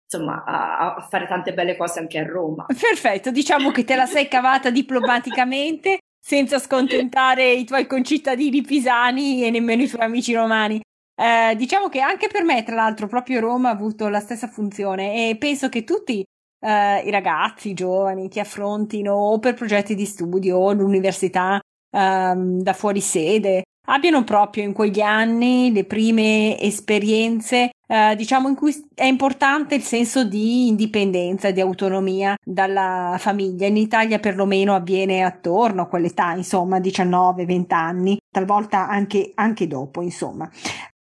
insomma, 0.04 0.44
a, 0.44 0.96
a, 0.96 1.02
fare 1.02 1.28
tante 1.28 1.54
belle 1.54 1.78
cose 1.78 2.00
anche 2.00 2.20
a 2.20 2.26
Roma. 2.26 2.66
Perfetto, 2.68 3.32
diciamo 3.32 3.72
che 3.72 3.84
te 3.84 3.96
la 3.96 4.06
sei 4.06 4.28
cavata 4.28 4.70
diplomaticamente 4.70 6.00
senza 6.26 6.58
scontentare 6.58 7.52
i 7.52 7.66
tuoi 7.66 7.86
concittadini 7.86 8.62
pisani 8.62 9.44
e 9.44 9.50
nemmeno 9.50 9.84
i 9.84 9.90
tuoi 9.90 10.06
amici 10.06 10.34
romani. 10.34 10.80
Eh, 11.16 11.54
diciamo 11.58 11.90
che 11.90 12.00
anche 12.00 12.30
per 12.30 12.44
me, 12.46 12.64
tra 12.64 12.76
l'altro, 12.76 13.08
proprio 13.08 13.42
Roma 13.42 13.68
ha 13.70 13.74
avuto 13.74 14.08
la 14.08 14.22
stessa 14.22 14.48
funzione 14.48 15.30
e 15.30 15.38
penso 15.38 15.68
che 15.68 15.84
tutti 15.84 16.24
eh, 16.62 17.00
i 17.06 17.12
ragazzi, 17.12 17.72
i 17.72 17.74
giovani 17.74 18.30
che 18.30 18.40
affrontino 18.40 19.14
o 19.14 19.40
per 19.40 19.54
progetti 19.54 19.96
di 19.96 20.06
studio 20.06 20.58
o 20.58 20.72
l'università 20.72 21.60
ehm, 21.92 22.62
da 22.62 22.74
fuori 22.74 23.02
sede 23.02 23.64
abbiano 23.86 24.24
proprio 24.24 24.64
in 24.64 24.74
quegli 24.74 25.02
anni 25.02 25.72
le 25.72 25.86
prime 25.86 26.60
esperienze 26.60 27.72
eh, 27.94 28.16
diciamo 28.16 28.48
in 28.48 28.56
cui 28.56 28.74
è 28.96 29.06
importante 29.06 29.76
il 29.76 29.84
senso 29.84 30.24
di 30.24 30.68
indipendenza, 30.68 31.52
di 31.52 31.62
autonomia 31.62 32.36
dalla 32.44 33.18
famiglia. 33.20 33.68
In 33.68 33.78
Italia 33.78 34.18
perlomeno 34.18 34.74
avviene 34.74 35.24
attorno 35.24 35.84
a 35.84 35.88
quell'età, 35.88 36.34
insomma, 36.34 36.80
19-20 36.80 37.74
anni, 37.74 38.18
talvolta 38.32 38.88
anche, 38.88 39.34
anche 39.36 39.68
dopo, 39.68 40.02
insomma. 40.02 40.50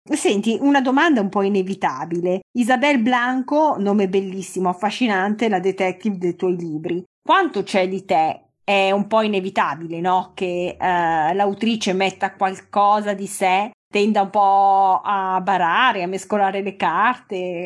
Senti, 0.03 0.57
una 0.61 0.81
domanda 0.81 1.21
un 1.21 1.29
po' 1.29 1.41
inevitabile. 1.41 2.41
Isabel 2.57 3.01
Blanco, 3.01 3.77
nome 3.79 4.07
bellissimo, 4.07 4.69
affascinante, 4.69 5.49
la 5.49 5.59
detective 5.59 6.17
dei 6.19 6.35
tuoi 6.35 6.57
libri. 6.57 7.03
Quanto 7.25 7.63
c'è 7.63 7.87
di 7.87 8.05
te 8.05 8.42
è 8.63 8.91
un 8.91 9.07
po' 9.07 9.21
inevitabile, 9.21 9.99
no? 9.99 10.31
Che 10.33 10.77
eh, 10.79 11.33
l'autrice 11.33 11.93
metta 11.93 12.33
qualcosa 12.33 13.13
di 13.13 13.27
sé 13.27 13.71
tenda 13.93 14.23
un 14.23 14.29
po' 14.31 15.01
a 15.03 15.39
barare, 15.41 16.01
a 16.01 16.07
mescolare 16.07 16.63
le 16.63 16.75
carte, 16.75 17.65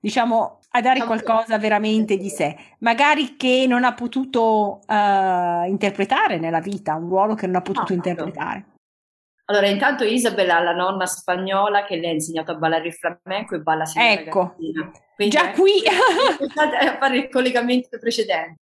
diciamo 0.00 0.60
a 0.70 0.80
dare 0.80 1.04
qualcosa 1.04 1.58
veramente 1.58 2.16
di 2.16 2.28
sé, 2.28 2.56
magari 2.80 3.36
che 3.36 3.64
non 3.66 3.82
ha 3.82 3.94
potuto 3.94 4.80
uh, 4.86 5.64
interpretare 5.66 6.38
nella 6.38 6.60
vita, 6.60 6.94
un 6.94 7.08
ruolo 7.08 7.34
che 7.34 7.46
non 7.46 7.56
ha 7.56 7.62
potuto 7.62 7.92
ah, 7.92 7.96
interpretare. 7.96 8.64
Allora, 9.46 9.66
intanto 9.68 10.04
Isabella 10.04 10.58
ha 10.58 10.62
la 10.62 10.72
nonna 10.72 11.06
spagnola 11.06 11.84
che 11.84 11.96
le 11.96 12.08
ha 12.08 12.12
insegnato 12.12 12.52
a 12.52 12.56
ballare 12.56 12.88
il 12.88 12.94
flamenco 12.94 13.54
e 13.54 13.60
balla 13.60 13.86
sempre 13.86 14.24
Ecco, 14.24 14.54
già 15.28 15.50
qui 15.50 15.82
a 15.86 16.96
fare 16.98 17.16
il 17.16 17.28
collegamento 17.28 17.98
precedente. 17.98 18.65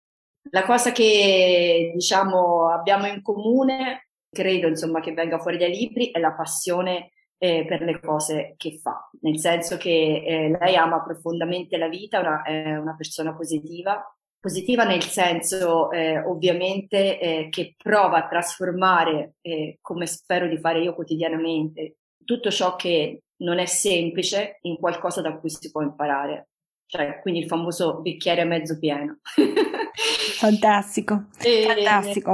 La 0.52 0.65
cosa 0.65 0.91
che 0.91 1.91
diciamo 1.93 2.69
abbiamo 2.69 3.08
in 3.08 3.21
comune, 3.21 4.10
credo 4.30 4.67
insomma 4.67 4.99
che 4.99 5.13
venga 5.13 5.39
fuori 5.39 5.58
dai 5.58 5.75
libri, 5.75 6.12
è 6.12 6.19
la 6.19 6.34
passione 6.34 7.12
eh, 7.38 7.65
per 7.65 7.82
le 7.82 7.99
cose 7.99 8.54
che 8.58 8.78
fa, 8.78 9.10
nel 9.21 9.39
senso 9.39 9.78
che 9.78 10.23
eh, 10.25 10.58
lei 10.60 10.75
ama 10.75 11.02
profondamente 11.02 11.78
la 11.78 11.88
vita, 11.88 12.19
una, 12.19 12.41
è 12.43 12.75
una 12.75 12.95
persona 12.95 13.34
positiva, 13.36 14.04
positiva 14.39 14.84
nel 14.84 15.04
senso 15.04 15.91
eh, 15.91 16.19
ovviamente 16.19 17.19
eh, 17.19 17.49
che 17.49 17.75
prova 17.78 18.17
a 18.17 18.28
trasformare, 18.28 19.36
eh, 19.41 19.78
come 19.82 20.06
spero 20.06 20.47
di 20.47 20.58
fare 20.58 20.82
io 20.82 20.95
quotidianamente, 20.95 21.97
tutto 22.23 22.49
ciò 22.49 22.75
che 22.75 23.23
non 23.38 23.60
è 23.60 23.65
semplice 23.65 24.58
in 24.62 24.78
qualcosa 24.78 25.21
da 25.21 25.38
cui 25.38 25.49
si 25.49 25.71
può 25.71 25.82
imparare. 25.82 26.49
Cioè, 26.86 27.19
quindi 27.21 27.41
il 27.41 27.47
famoso 27.47 28.02
bicchiere 28.02 28.43
mezzo 28.45 28.78
pieno. 28.80 29.19
fantastico, 30.38 31.25
e, 31.39 31.63
fantastico. 31.65 32.31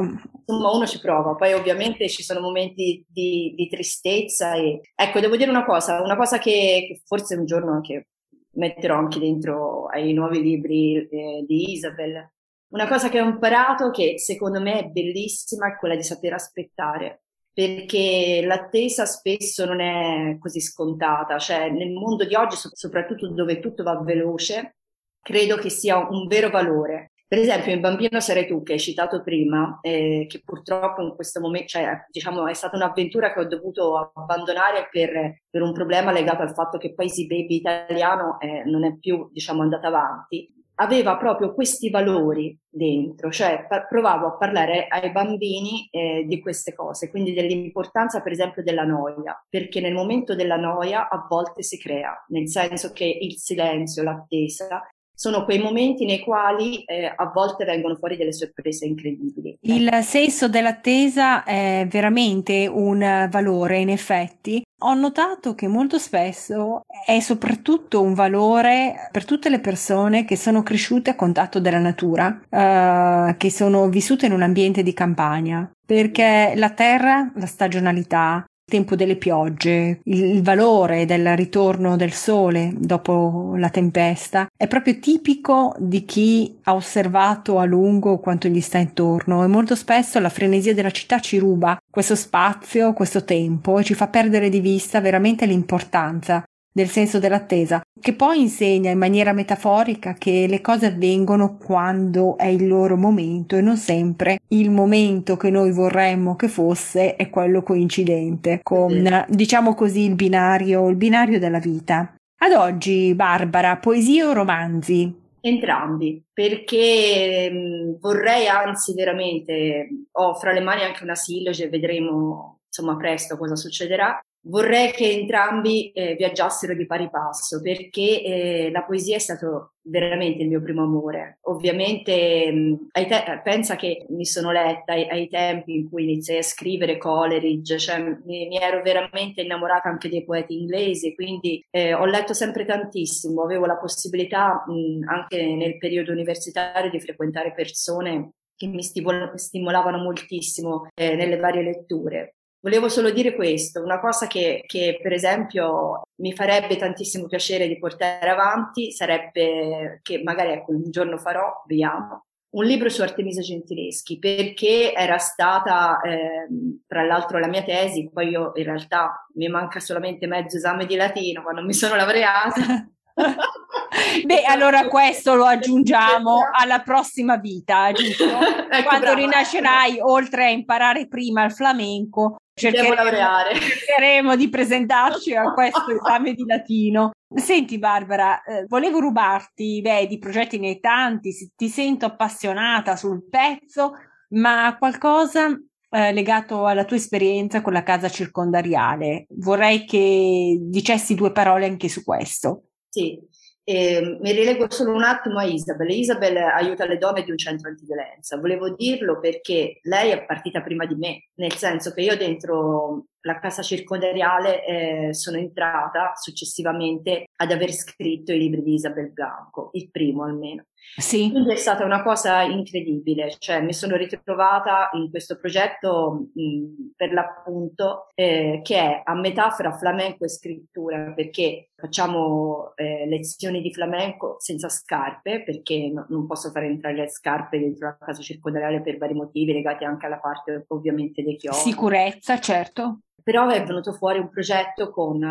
Insomma, 0.47 0.71
uno 0.71 0.85
ci 0.85 0.99
prova, 0.99 1.35
poi 1.35 1.53
ovviamente 1.53 2.07
ci 2.07 2.21
sono 2.21 2.39
momenti 2.39 3.03
di, 3.07 3.53
di 3.55 3.67
tristezza 3.67 4.53
e 4.53 4.81
ecco, 4.93 5.19
devo 5.19 5.35
dire 5.35 5.49
una 5.49 5.65
cosa, 5.65 6.01
una 6.01 6.15
cosa 6.15 6.37
che, 6.37 6.85
che 6.87 7.01
forse 7.05 7.35
un 7.35 7.45
giorno 7.45 7.71
anche 7.73 8.07
metterò 8.55 8.97
anche 8.97 9.19
dentro 9.19 9.87
ai 9.87 10.13
nuovi 10.13 10.41
libri 10.41 11.07
eh, 11.07 11.43
di 11.47 11.71
Isabel. 11.71 12.31
Una 12.69 12.87
cosa 12.87 13.09
che 13.09 13.21
ho 13.21 13.25
imparato 13.25 13.89
che 13.91 14.19
secondo 14.19 14.59
me 14.59 14.79
è 14.79 14.85
bellissima 14.85 15.67
è 15.67 15.77
quella 15.77 15.95
di 15.95 16.03
saper 16.03 16.33
aspettare, 16.33 17.23
perché 17.53 18.41
l'attesa 18.43 19.05
spesso 19.05 19.65
non 19.65 19.79
è 19.79 20.37
così 20.39 20.59
scontata, 20.59 21.37
cioè 21.37 21.69
nel 21.69 21.91
mondo 21.91 22.25
di 22.25 22.35
oggi, 22.35 22.57
soprattutto 22.57 23.29
dove 23.29 23.59
tutto 23.59 23.83
va 23.83 24.01
veloce, 24.01 24.75
credo 25.21 25.55
che 25.57 25.69
sia 25.69 25.97
un 25.97 26.27
vero 26.27 26.49
valore. 26.49 27.11
Per 27.27 27.39
esempio, 27.39 27.73
il 27.73 27.79
bambino 27.79 28.19
sarei 28.19 28.45
tu 28.45 28.61
che 28.61 28.73
hai 28.73 28.79
citato 28.79 29.23
prima, 29.23 29.79
eh, 29.81 30.27
che 30.29 30.43
purtroppo 30.45 31.01
in 31.01 31.15
questo 31.15 31.39
momento, 31.39 31.69
cioè, 31.69 32.05
diciamo, 32.11 32.47
è 32.47 32.53
stata 32.53 32.75
un'avventura 32.75 33.33
che 33.33 33.39
ho 33.39 33.47
dovuto 33.47 34.11
abbandonare 34.13 34.87
per, 34.91 35.41
per 35.49 35.61
un 35.63 35.73
problema 35.73 36.11
legato 36.11 36.43
al 36.43 36.53
fatto 36.53 36.77
che 36.77 36.93
Easy 36.95 37.25
Baby 37.25 37.55
italiano 37.55 38.39
eh, 38.39 38.63
non 38.65 38.85
è 38.85 38.95
più, 38.97 39.27
diciamo, 39.31 39.63
andata 39.63 39.87
avanti. 39.87 40.53
Aveva 40.75 41.17
proprio 41.17 41.53
questi 41.55 41.89
valori 41.89 42.55
dentro, 42.69 43.31
cioè 43.31 43.65
pa- 43.67 43.85
provavo 43.85 44.27
a 44.27 44.37
parlare 44.37 44.87
ai 44.87 45.11
bambini 45.11 45.87
eh, 45.89 46.25
di 46.27 46.39
queste 46.41 46.75
cose, 46.75 47.09
quindi 47.09 47.33
dell'importanza, 47.33 48.21
per 48.21 48.33
esempio, 48.33 48.61
della 48.61 48.83
noia, 48.83 49.43
perché 49.49 49.79
nel 49.79 49.93
momento 49.93 50.35
della 50.35 50.57
noia 50.57 51.09
a 51.09 51.25
volte 51.27 51.63
si 51.63 51.79
crea, 51.79 52.23
nel 52.27 52.49
senso 52.49 52.91
che 52.91 53.05
il 53.05 53.37
silenzio, 53.37 54.03
l'attesa 54.03 54.85
sono 55.15 55.45
quei 55.45 55.59
momenti 55.59 56.05
nei 56.05 56.19
quali 56.19 56.83
eh, 56.83 57.11
a 57.15 57.31
volte 57.33 57.65
vengono 57.65 57.95
fuori 57.95 58.17
delle 58.17 58.33
sorprese 58.33 58.85
incredibili. 58.85 59.57
Il 59.61 59.89
senso 60.03 60.47
dell'attesa 60.49 61.43
è 61.43 61.87
veramente 61.89 62.67
un 62.67 63.27
valore, 63.31 63.79
in 63.79 63.89
effetti. 63.89 64.63
Ho 64.79 64.93
notato 64.93 65.55
che 65.55 65.67
molto 65.67 65.97
spesso 65.97 66.81
è 67.05 67.19
soprattutto 67.21 68.01
un 68.01 68.13
valore 68.13 69.09
per 69.11 69.23
tutte 69.23 69.49
le 69.49 69.59
persone 69.59 70.25
che 70.25 70.35
sono 70.35 70.63
cresciute 70.63 71.11
a 71.11 71.15
contatto 71.15 71.59
della 71.59 71.79
natura, 71.79 72.41
eh, 72.49 73.35
che 73.37 73.49
sono 73.49 73.87
vissute 73.87 74.25
in 74.25 74.33
un 74.33 74.41
ambiente 74.41 74.83
di 74.83 74.93
campagna, 74.93 75.71
perché 75.85 76.53
la 76.55 76.71
terra, 76.71 77.31
la 77.35 77.45
stagionalità, 77.45 78.45
tempo 78.65 78.95
delle 78.95 79.15
piogge, 79.15 79.99
il 80.05 80.41
valore 80.41 81.05
del 81.05 81.37
ritorno 81.37 81.95
del 81.95 82.11
sole 82.11 82.73
dopo 82.75 83.53
la 83.57 83.69
tempesta 83.69 84.47
è 84.57 84.67
proprio 84.67 84.97
tipico 84.99 85.75
di 85.77 86.03
chi 86.03 86.57
ha 86.63 86.73
osservato 86.73 87.59
a 87.59 87.65
lungo 87.65 88.17
quanto 88.17 88.47
gli 88.47 88.61
sta 88.61 88.79
intorno 88.79 89.43
e 89.43 89.47
molto 89.47 89.75
spesso 89.75 90.19
la 90.19 90.29
frenesia 90.29 90.73
della 90.73 90.89
città 90.89 91.19
ci 91.19 91.37
ruba 91.37 91.77
questo 91.89 92.15
spazio, 92.15 92.93
questo 92.93 93.23
tempo 93.23 93.77
e 93.77 93.83
ci 93.83 93.93
fa 93.93 94.07
perdere 94.07 94.49
di 94.49 94.59
vista 94.59 94.99
veramente 94.99 95.45
l'importanza 95.45 96.43
del 96.75 96.89
senso 96.89 97.19
dell'attesa, 97.19 97.81
che 98.01 98.13
poi 98.15 98.41
insegna 98.41 98.91
in 98.91 98.97
maniera 98.97 99.31
metaforica 99.31 100.11
che 100.11 100.45
le 100.45 100.59
cose 100.59 100.87
avvengono 100.87 101.55
quando 101.55 102.37
è 102.37 102.47
il 102.47 102.67
loro 102.67 102.97
momento 102.97 103.55
e 103.55 103.61
non 103.61 103.77
sempre 103.77 104.41
il 104.49 104.69
momento 104.69 105.37
che 105.37 105.49
noi 105.49 105.71
vorremmo 105.71 106.35
che 106.35 106.49
fosse 106.49 107.15
è 107.15 107.29
quello 107.29 107.63
coincidente 107.63 108.59
con, 108.61 109.25
diciamo 109.29 109.73
così, 109.73 110.01
il 110.01 110.15
binario, 110.15 110.89
il 110.89 110.97
binario 110.97 111.39
della 111.39 111.59
vita. 111.59 112.13
Ad 112.39 112.51
oggi, 112.51 113.15
Barbara, 113.15 113.77
poesie 113.77 114.25
o 114.25 114.33
romanzi? 114.33 115.23
Entrambi, 115.39 116.21
perché 116.33 117.49
mh, 117.49 117.99
vorrei 118.01 118.47
anzi 118.47 118.93
veramente, 118.93 119.87
ho 120.11 120.33
fra 120.33 120.51
le 120.51 120.59
mani 120.59 120.81
anche 120.81 121.03
una 121.03 121.15
silloge, 121.15 121.69
vedremo 121.69 122.59
insomma 122.67 122.97
presto 122.97 123.37
cosa 123.37 123.55
succederà, 123.55 124.19
vorrei 124.47 124.91
che 124.91 125.09
entrambi 125.09 125.91
eh, 125.91 126.15
viaggiassero 126.15 126.73
di 126.73 126.85
pari 126.85 127.09
passo 127.09 127.61
perché 127.61 128.21
eh, 128.21 128.69
la 128.71 128.83
poesia 128.83 129.15
è 129.15 129.19
stato 129.19 129.73
veramente 129.87 130.43
il 130.43 130.49
mio 130.49 130.61
primo 130.61 130.83
amore. 130.83 131.39
Ovviamente 131.43 132.51
mh, 132.51 132.87
te- 132.91 133.41
pensa 133.43 133.75
che 133.75 134.05
mi 134.09 134.25
sono 134.25 134.51
letta 134.51 134.93
ai-, 134.93 135.09
ai, 135.09 135.27
tempi 135.27 135.75
in 135.75 135.89
cui 135.89 136.03
iniziai 136.03 136.39
a 136.39 136.43
scrivere 136.43 136.97
Coleridge, 136.97 137.77
cioè 137.77 137.99
mi-, 137.99 138.47
mi 138.47 138.57
ero 138.57 138.81
veramente 138.81 139.41
innamorata 139.41 139.89
anche 139.89 140.09
dei 140.09 140.23
poeti 140.23 140.57
inglesi, 140.59 141.13
quindi 141.15 141.63
eh, 141.69 141.93
ho 141.93 142.05
letto 142.05 142.33
sempre 142.33 142.65
tantissimo, 142.65 143.43
avevo 143.43 143.65
la 143.65 143.77
possibilità 143.77 144.63
mh, 144.67 145.07
anche 145.07 145.43
nel 145.55 145.77
periodo 145.77 146.11
universitario 146.11 146.89
di 146.89 146.99
frequentare 146.99 147.53
persone 147.53 148.31
che 148.55 148.67
mi 148.67 148.81
stimolavano 148.81 149.97
moltissimo 149.97 150.87
eh, 150.93 151.15
nelle 151.15 151.37
varie 151.37 151.63
letture. 151.63 152.35
Volevo 152.65 152.89
solo 152.89 153.11
dire 153.11 153.35
questo, 153.35 153.83
una 153.83 153.99
cosa 153.99 154.25
che, 154.25 154.63
che, 154.65 154.97
per 154.99 155.13
esempio 155.13 156.01
mi 156.15 156.33
farebbe 156.33 156.77
tantissimo 156.77 157.27
piacere 157.27 157.67
di 157.67 157.77
portare 157.77 158.27
avanti 158.27 158.91
sarebbe 158.91 159.99
che 160.01 160.23
magari 160.23 160.53
ecco, 160.53 160.71
un 160.71 160.89
giorno 160.89 161.19
farò, 161.19 161.61
vediamo, 161.67 162.25
un 162.55 162.65
libro 162.65 162.89
su 162.89 163.03
Artemisia 163.03 163.43
Gentileschi 163.43 164.17
perché 164.17 164.93
era 164.95 165.19
stata 165.19 166.01
eh, 166.01 166.47
tra 166.87 167.03
l'altro 167.03 167.37
la 167.37 167.47
mia 167.47 167.61
tesi, 167.61 168.09
poi 168.11 168.29
io 168.29 168.51
in 168.55 168.63
realtà 168.63 169.27
mi 169.35 169.47
manca 169.47 169.79
solamente 169.79 170.25
mezzo 170.25 170.57
esame 170.57 170.87
di 170.87 170.95
latino 170.95 171.43
quando 171.43 171.61
mi 171.61 171.73
sono 171.73 171.93
laureata. 171.93 172.89
Beh, 174.25 174.41
allora 174.41 174.87
questo 174.87 175.35
lo 175.35 175.45
aggiungiamo 175.45 176.39
alla 176.59 176.79
prossima 176.79 177.37
vita, 177.37 177.91
giusto? 177.91 178.23
ecco, 178.23 178.87
Quando 178.87 179.05
brava. 179.05 179.19
rinascerai, 179.19 179.99
oltre 180.01 180.45
a 180.45 180.49
imparare 180.49 181.07
prima 181.07 181.45
il 181.45 181.51
flamenco, 181.51 182.37
cercheremo, 182.55 183.59
cercheremo 183.59 184.35
di 184.35 184.49
presentarci 184.49 185.35
a 185.35 185.51
questo 185.53 185.91
esame 185.91 186.33
di 186.33 186.45
latino. 186.45 187.11
Senti 187.35 187.77
Barbara, 187.77 188.41
eh, 188.43 188.65
volevo 188.67 188.99
rubarti, 188.99 189.81
beh, 189.81 190.07
di 190.07 190.17
progetti 190.17 190.57
ne 190.57 190.69
hai 190.69 190.79
tanti, 190.79 191.51
ti 191.55 191.67
sento 191.67 192.05
appassionata 192.05 192.95
sul 192.95 193.27
pezzo, 193.29 193.93
ma 194.29 194.75
qualcosa 194.79 195.49
eh, 195.89 196.13
legato 196.13 196.65
alla 196.65 196.85
tua 196.85 196.95
esperienza 196.95 197.61
con 197.61 197.73
la 197.73 197.83
casa 197.83 198.09
circondariale. 198.09 199.25
Vorrei 199.29 199.85
che 199.85 200.57
dicessi 200.61 201.13
due 201.13 201.31
parole 201.31 201.65
anche 201.65 201.89
su 201.89 202.03
questo. 202.03 202.63
Sì, 202.89 203.19
e 203.67 204.17
mi 204.21 204.31
rilego 204.31 204.69
solo 204.69 204.93
un 204.93 205.03
attimo 205.03 205.39
a 205.39 205.43
Isabel. 205.43 205.89
Isabel 205.89 206.37
aiuta 206.37 206.85
le 206.85 206.99
donne 206.99 207.23
di 207.23 207.31
un 207.31 207.37
centro 207.37 207.67
antiviolenza. 207.67 208.37
Volevo 208.37 208.69
dirlo 208.69 209.19
perché 209.19 209.79
lei 209.81 210.11
è 210.11 210.23
partita 210.23 210.61
prima 210.61 210.85
di 210.85 210.93
me, 210.93 211.29
nel 211.35 211.53
senso 211.53 211.91
che 211.91 212.01
io 212.01 212.15
dentro 212.15 213.07
la 213.25 213.39
casa 213.39 213.61
circondariale 213.61 214.63
eh, 214.65 215.13
sono 215.13 215.37
entrata 215.37 216.13
successivamente 216.15 217.25
ad 217.35 217.51
aver 217.51 217.71
scritto 217.73 218.31
i 218.31 218.37
libri 218.37 218.61
di 218.61 218.73
Isabel 218.73 219.11
Blanco, 219.11 219.69
il 219.73 219.89
primo 219.89 220.23
almeno. 220.23 220.65
Sì. 220.97 221.31
Quindi 221.31 221.51
è 221.51 221.55
stata 221.55 221.83
una 221.83 222.03
cosa 222.03 222.43
incredibile, 222.43 223.35
cioè 223.39 223.61
mi 223.61 223.73
sono 223.73 223.95
ritrovata 223.95 224.89
in 224.93 225.09
questo 225.09 225.37
progetto 225.37 226.27
mh, 226.33 226.93
per 226.95 227.11
l'appunto 227.11 228.11
eh, 228.13 228.61
che 228.63 228.77
è 228.77 229.01
a 229.03 229.15
metà 229.15 229.49
fra 229.49 229.71
flamenco 229.71 230.23
e 230.23 230.29
scrittura 230.29 231.11
perché 231.13 231.71
facciamo 231.75 232.73
eh, 232.75 233.07
lezioni 233.07 233.61
di 233.61 233.73
flamenco 233.73 234.35
senza 234.37 234.69
scarpe 234.69 235.43
perché 235.43 235.89
no, 235.91 236.05
non 236.09 236.27
posso 236.27 236.51
fare 236.51 236.67
entrare 236.67 236.95
le 236.95 237.09
scarpe 237.09 237.59
dentro 237.59 237.87
la 237.87 237.97
casa 237.99 238.21
circondariale 238.21 238.81
per 238.81 238.97
vari 238.97 239.15
motivi 239.15 239.53
legati 239.53 239.83
anche 239.83 240.05
alla 240.05 240.19
parte 240.19 240.65
ovviamente 240.67 241.23
dei 241.23 241.35
chiodi. 241.35 241.57
Sicurezza, 241.57 242.39
certo. 242.39 242.99
Però 243.23 243.47
è 243.47 243.63
venuto 243.63 243.93
fuori 243.93 244.19
un 244.19 244.29
progetto 244.29 244.91
con 244.91 245.23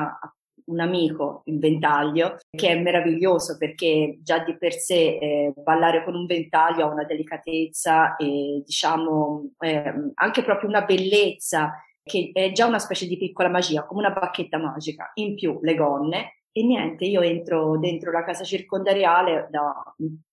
un 0.66 0.80
amico, 0.80 1.42
il 1.46 1.58
ventaglio, 1.58 2.38
che 2.50 2.68
è 2.68 2.80
meraviglioso 2.80 3.56
perché 3.58 4.18
già 4.22 4.38
di 4.38 4.56
per 4.56 4.72
sé 4.72 5.18
eh, 5.18 5.52
ballare 5.56 6.04
con 6.04 6.14
un 6.14 6.26
ventaglio 6.26 6.84
ha 6.84 6.92
una 6.92 7.04
delicatezza 7.04 8.16
e 8.16 8.62
diciamo 8.64 9.50
eh, 9.58 10.12
anche 10.14 10.42
proprio 10.42 10.68
una 10.68 10.82
bellezza 10.82 11.74
che 12.02 12.30
è 12.32 12.52
già 12.52 12.66
una 12.66 12.78
specie 12.78 13.06
di 13.06 13.16
piccola 13.16 13.48
magia, 13.48 13.84
come 13.84 14.06
una 14.06 14.14
bacchetta 14.14 14.58
magica, 14.58 15.10
in 15.14 15.34
più 15.34 15.58
le 15.62 15.74
gonne 15.74 16.32
e 16.56 16.62
niente, 16.62 17.04
io 17.04 17.20
entro 17.20 17.76
dentro 17.78 18.12
la 18.12 18.22
casa 18.22 18.44
circondariale 18.44 19.48
da, 19.50 19.74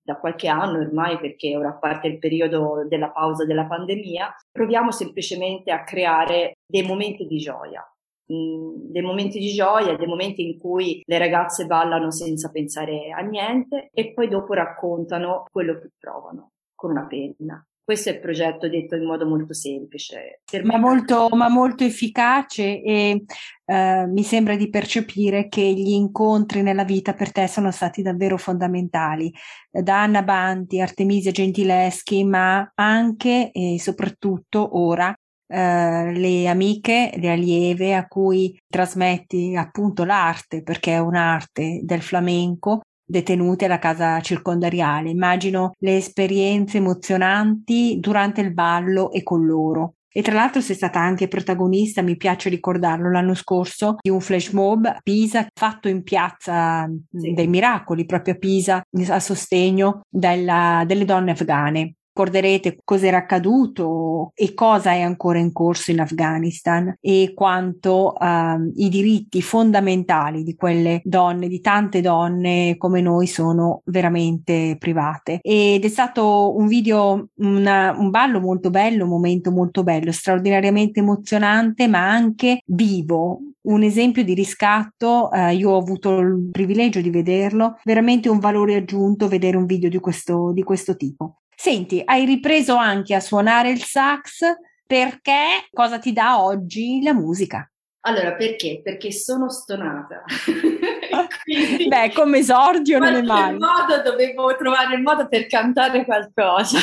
da, 0.03 0.17
qualche 0.17 0.47
anno 0.47 0.77
ormai, 0.77 1.17
perché 1.17 1.57
ora 1.57 1.73
parte 1.73 2.07
il 2.07 2.19
periodo 2.19 2.86
della 2.88 3.10
pausa 3.10 3.43
della 3.43 3.65
pandemia, 3.65 4.31
proviamo 4.51 4.91
semplicemente 4.91 5.71
a 5.71 5.84
creare 5.84 6.57
dei 6.63 6.84
momenti 6.84 7.25
di 7.25 7.38
gioia. 7.38 7.84
Mm, 8.31 8.91
dei 8.91 9.01
momenti 9.01 9.39
di 9.39 9.51
gioia, 9.51 9.97
dei 9.97 10.05
momenti 10.05 10.45
in 10.45 10.60
cui 10.60 11.01
le 11.03 11.17
ragazze 11.17 11.65
ballano 11.65 12.12
senza 12.12 12.51
pensare 12.51 13.10
a 13.10 13.21
niente 13.21 13.89
e 13.91 14.13
poi 14.13 14.27
dopo 14.27 14.53
raccontano 14.53 15.45
quello 15.51 15.79
che 15.79 15.89
provano 15.97 16.51
con 16.75 16.91
una 16.91 17.07
penna. 17.07 17.65
Questo 17.91 18.08
è 18.08 18.13
il 18.13 18.19
progetto 18.21 18.69
detto 18.69 18.95
in 18.95 19.04
modo 19.04 19.27
molto 19.27 19.54
semplice. 19.54 20.39
Ma 20.63 20.77
molto, 20.77 21.27
ma 21.34 21.49
molto, 21.49 21.84
efficace 21.84 22.82
e 22.82 23.25
eh, 23.65 24.06
mi 24.08 24.23
sembra 24.23 24.56
di 24.56 24.69
percepire 24.69 25.49
che 25.49 25.62
gli 25.62 25.89
incontri 25.89 26.62
nella 26.62 26.86
vita 26.86 27.13
per 27.13 27.34
te 27.34 27.47
sono 27.49 27.69
stati 27.69 28.01
davvero 28.01 28.38
fondamentali. 28.38 29.30
Da 29.69 30.04
Anna 30.04 30.23
Banti, 30.23 30.80
Artemisia 30.80 31.32
Gentileschi, 31.32 32.23
ma 32.23 32.71
anche 32.75 33.51
e 33.51 33.77
soprattutto 33.77 34.80
ora 34.80 35.13
Uh, 35.54 36.08
le 36.13 36.47
amiche, 36.47 37.12
le 37.17 37.30
allieve 37.30 37.93
a 37.93 38.08
cui 38.08 38.58
trasmetti 38.69 39.54
appunto 39.58 40.06
l'arte, 40.06 40.63
perché 40.63 40.93
è 40.93 40.99
un'arte 40.99 41.82
del 41.84 42.01
flamenco, 42.01 42.84
detenute 43.12 43.65
alla 43.65 43.78
casa 43.78 44.19
circondariale. 44.21 45.10
Immagino 45.10 45.74
le 45.80 45.97
esperienze 45.97 46.78
emozionanti 46.78 47.97
durante 48.00 48.41
il 48.41 48.54
ballo 48.54 49.12
e 49.12 49.21
con 49.21 49.45
loro. 49.45 49.95
E 50.13 50.21
tra 50.21 50.34
l'altro 50.34 50.60
sei 50.60 50.76
stata 50.76 51.00
anche 51.00 51.30
protagonista, 51.30 52.02
mi 52.02 52.17
piace 52.17 52.50
ricordarlo, 52.50 53.10
l'anno 53.10 53.34
scorso 53.34 53.95
di 54.02 54.10
un 54.10 54.19
flash 54.19 54.50
mob 54.50 54.86
a 54.86 55.00
Pisa 55.02 55.47
fatto 55.54 55.88
in 55.88 56.04
piazza 56.04 56.89
sì. 57.10 57.34
dei 57.34 57.47
miracoli, 57.47 58.06
proprio 58.06 58.34
a 58.34 58.38
Pisa, 58.38 58.84
a 59.08 59.19
sostegno 59.21 60.02
della, 60.10 60.84
delle 60.86 61.06
donne 61.06 61.32
afghane 61.32 61.95
ricorderete 62.21 62.77
cosa 62.84 63.07
era 63.07 63.17
accaduto 63.17 64.31
e 64.36 64.53
cosa 64.53 64.91
è 64.91 65.01
ancora 65.01 65.39
in 65.39 65.51
corso 65.51 65.91
in 65.91 65.99
Afghanistan 65.99 66.95
e 66.99 67.31
quanto 67.34 68.13
uh, 68.17 68.71
i 68.75 68.89
diritti 68.89 69.41
fondamentali 69.41 70.43
di 70.43 70.55
quelle 70.55 71.01
donne, 71.03 71.47
di 71.47 71.60
tante 71.62 72.01
donne 72.01 72.75
come 72.77 73.01
noi, 73.01 73.27
sono 73.27 73.81
veramente 73.86 74.75
private. 74.77 75.39
Ed 75.41 75.84
è 75.84 75.89
stato 75.89 76.55
un 76.55 76.67
video, 76.67 77.29
una, 77.36 77.95
un 77.97 78.10
ballo 78.10 78.39
molto 78.39 78.69
bello, 78.69 79.03
un 79.03 79.10
momento 79.10 79.51
molto 79.51 79.84
bello, 79.84 80.12
straordinariamente 80.12 80.99
emozionante, 80.99 81.88
ma 81.88 82.10
anche 82.10 82.62
vivo, 82.65 83.39
un 83.63 83.84
esempio 83.84 84.23
di 84.23 84.34
riscatto, 84.34 85.31
eh, 85.31 85.53
io 85.55 85.71
ho 85.71 85.77
avuto 85.77 86.19
il 86.19 86.49
privilegio 86.51 87.01
di 87.01 87.10
vederlo, 87.10 87.79
veramente 87.84 88.29
un 88.29 88.39
valore 88.39 88.75
aggiunto 88.75 89.27
vedere 89.27 89.57
un 89.57 89.65
video 89.65 89.89
di 89.89 89.99
questo, 89.99 90.51
di 90.51 90.63
questo 90.63 90.95
tipo. 90.95 91.40
Senti, 91.63 92.02
hai 92.04 92.26
ripreso 92.26 92.76
anche 92.76 93.13
a 93.13 93.19
suonare 93.19 93.69
il 93.69 93.84
sax 93.84 94.52
perché 94.84 95.67
cosa 95.71 96.00
ti 96.00 96.12
dà 96.12 96.41
oggi 96.41 97.04
la 97.04 97.13
musica? 97.13 97.71
Allora, 98.00 98.34
perché? 98.34 98.82
Perché 98.84 99.12
sono 99.12 99.47
stonata. 99.47 100.24
Quindi, 101.43 101.88
Beh, 101.88 102.13
come 102.13 102.39
esordio 102.39 102.97
non 102.97 103.13
è 103.13 103.21
male. 103.21 103.60
modo 103.60 104.02
dovevo 104.04 104.56
trovare 104.56 104.95
il 104.95 105.04
modo 105.04 105.28
per 105.28 105.45
cantare 105.45 106.04
qualcosa. 106.04 106.80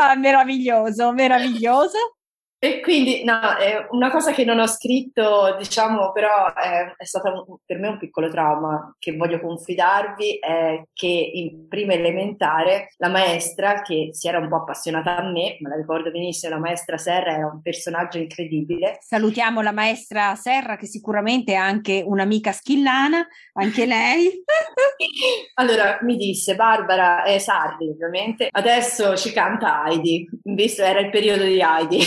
Ah, 0.00 0.14
meraviglioso, 0.14 1.12
meraviglioso. 1.12 2.16
E 2.64 2.80
quindi, 2.80 3.24
no, 3.24 3.58
è 3.58 3.86
una 3.90 4.10
cosa 4.10 4.32
che 4.32 4.42
non 4.42 4.58
ho 4.58 4.66
scritto, 4.66 5.54
diciamo, 5.58 6.12
però 6.12 6.50
è, 6.54 6.94
è 6.96 7.04
stata 7.04 7.30
un, 7.30 7.58
per 7.62 7.78
me 7.78 7.88
un 7.88 7.98
piccolo 7.98 8.30
trauma 8.30 8.96
che 8.98 9.14
voglio 9.14 9.38
confidarvi, 9.38 10.38
è 10.38 10.82
che 10.94 11.06
in 11.06 11.68
prima 11.68 11.92
elementare 11.92 12.88
la 12.96 13.10
maestra, 13.10 13.82
che 13.82 14.08
si 14.12 14.28
era 14.28 14.38
un 14.38 14.48
po' 14.48 14.56
appassionata 14.56 15.14
a 15.14 15.24
me, 15.24 15.58
me 15.60 15.68
la 15.68 15.76
ricordo 15.76 16.10
benissimo, 16.10 16.54
la 16.54 16.60
maestra 16.60 16.96
Serra 16.96 17.34
era 17.34 17.46
un 17.52 17.60
personaggio 17.60 18.16
incredibile. 18.16 18.96
Salutiamo 18.98 19.60
la 19.60 19.72
maestra 19.72 20.34
Serra, 20.34 20.78
che 20.78 20.86
sicuramente 20.86 21.52
è 21.52 21.56
anche 21.56 22.02
un'amica 22.02 22.52
schillana, 22.52 23.26
anche 23.52 23.84
lei. 23.84 24.42
allora, 25.60 25.98
mi 26.00 26.16
disse, 26.16 26.54
Barbara, 26.54 27.24
è 27.24 27.36
Sardi 27.36 27.90
ovviamente, 27.90 28.48
adesso 28.50 29.18
ci 29.18 29.32
canta 29.32 29.84
Heidi, 29.84 30.26
visto 30.44 30.82
era 30.82 31.00
il 31.00 31.10
periodo 31.10 31.44
di 31.44 31.60
Heidi 31.60 32.00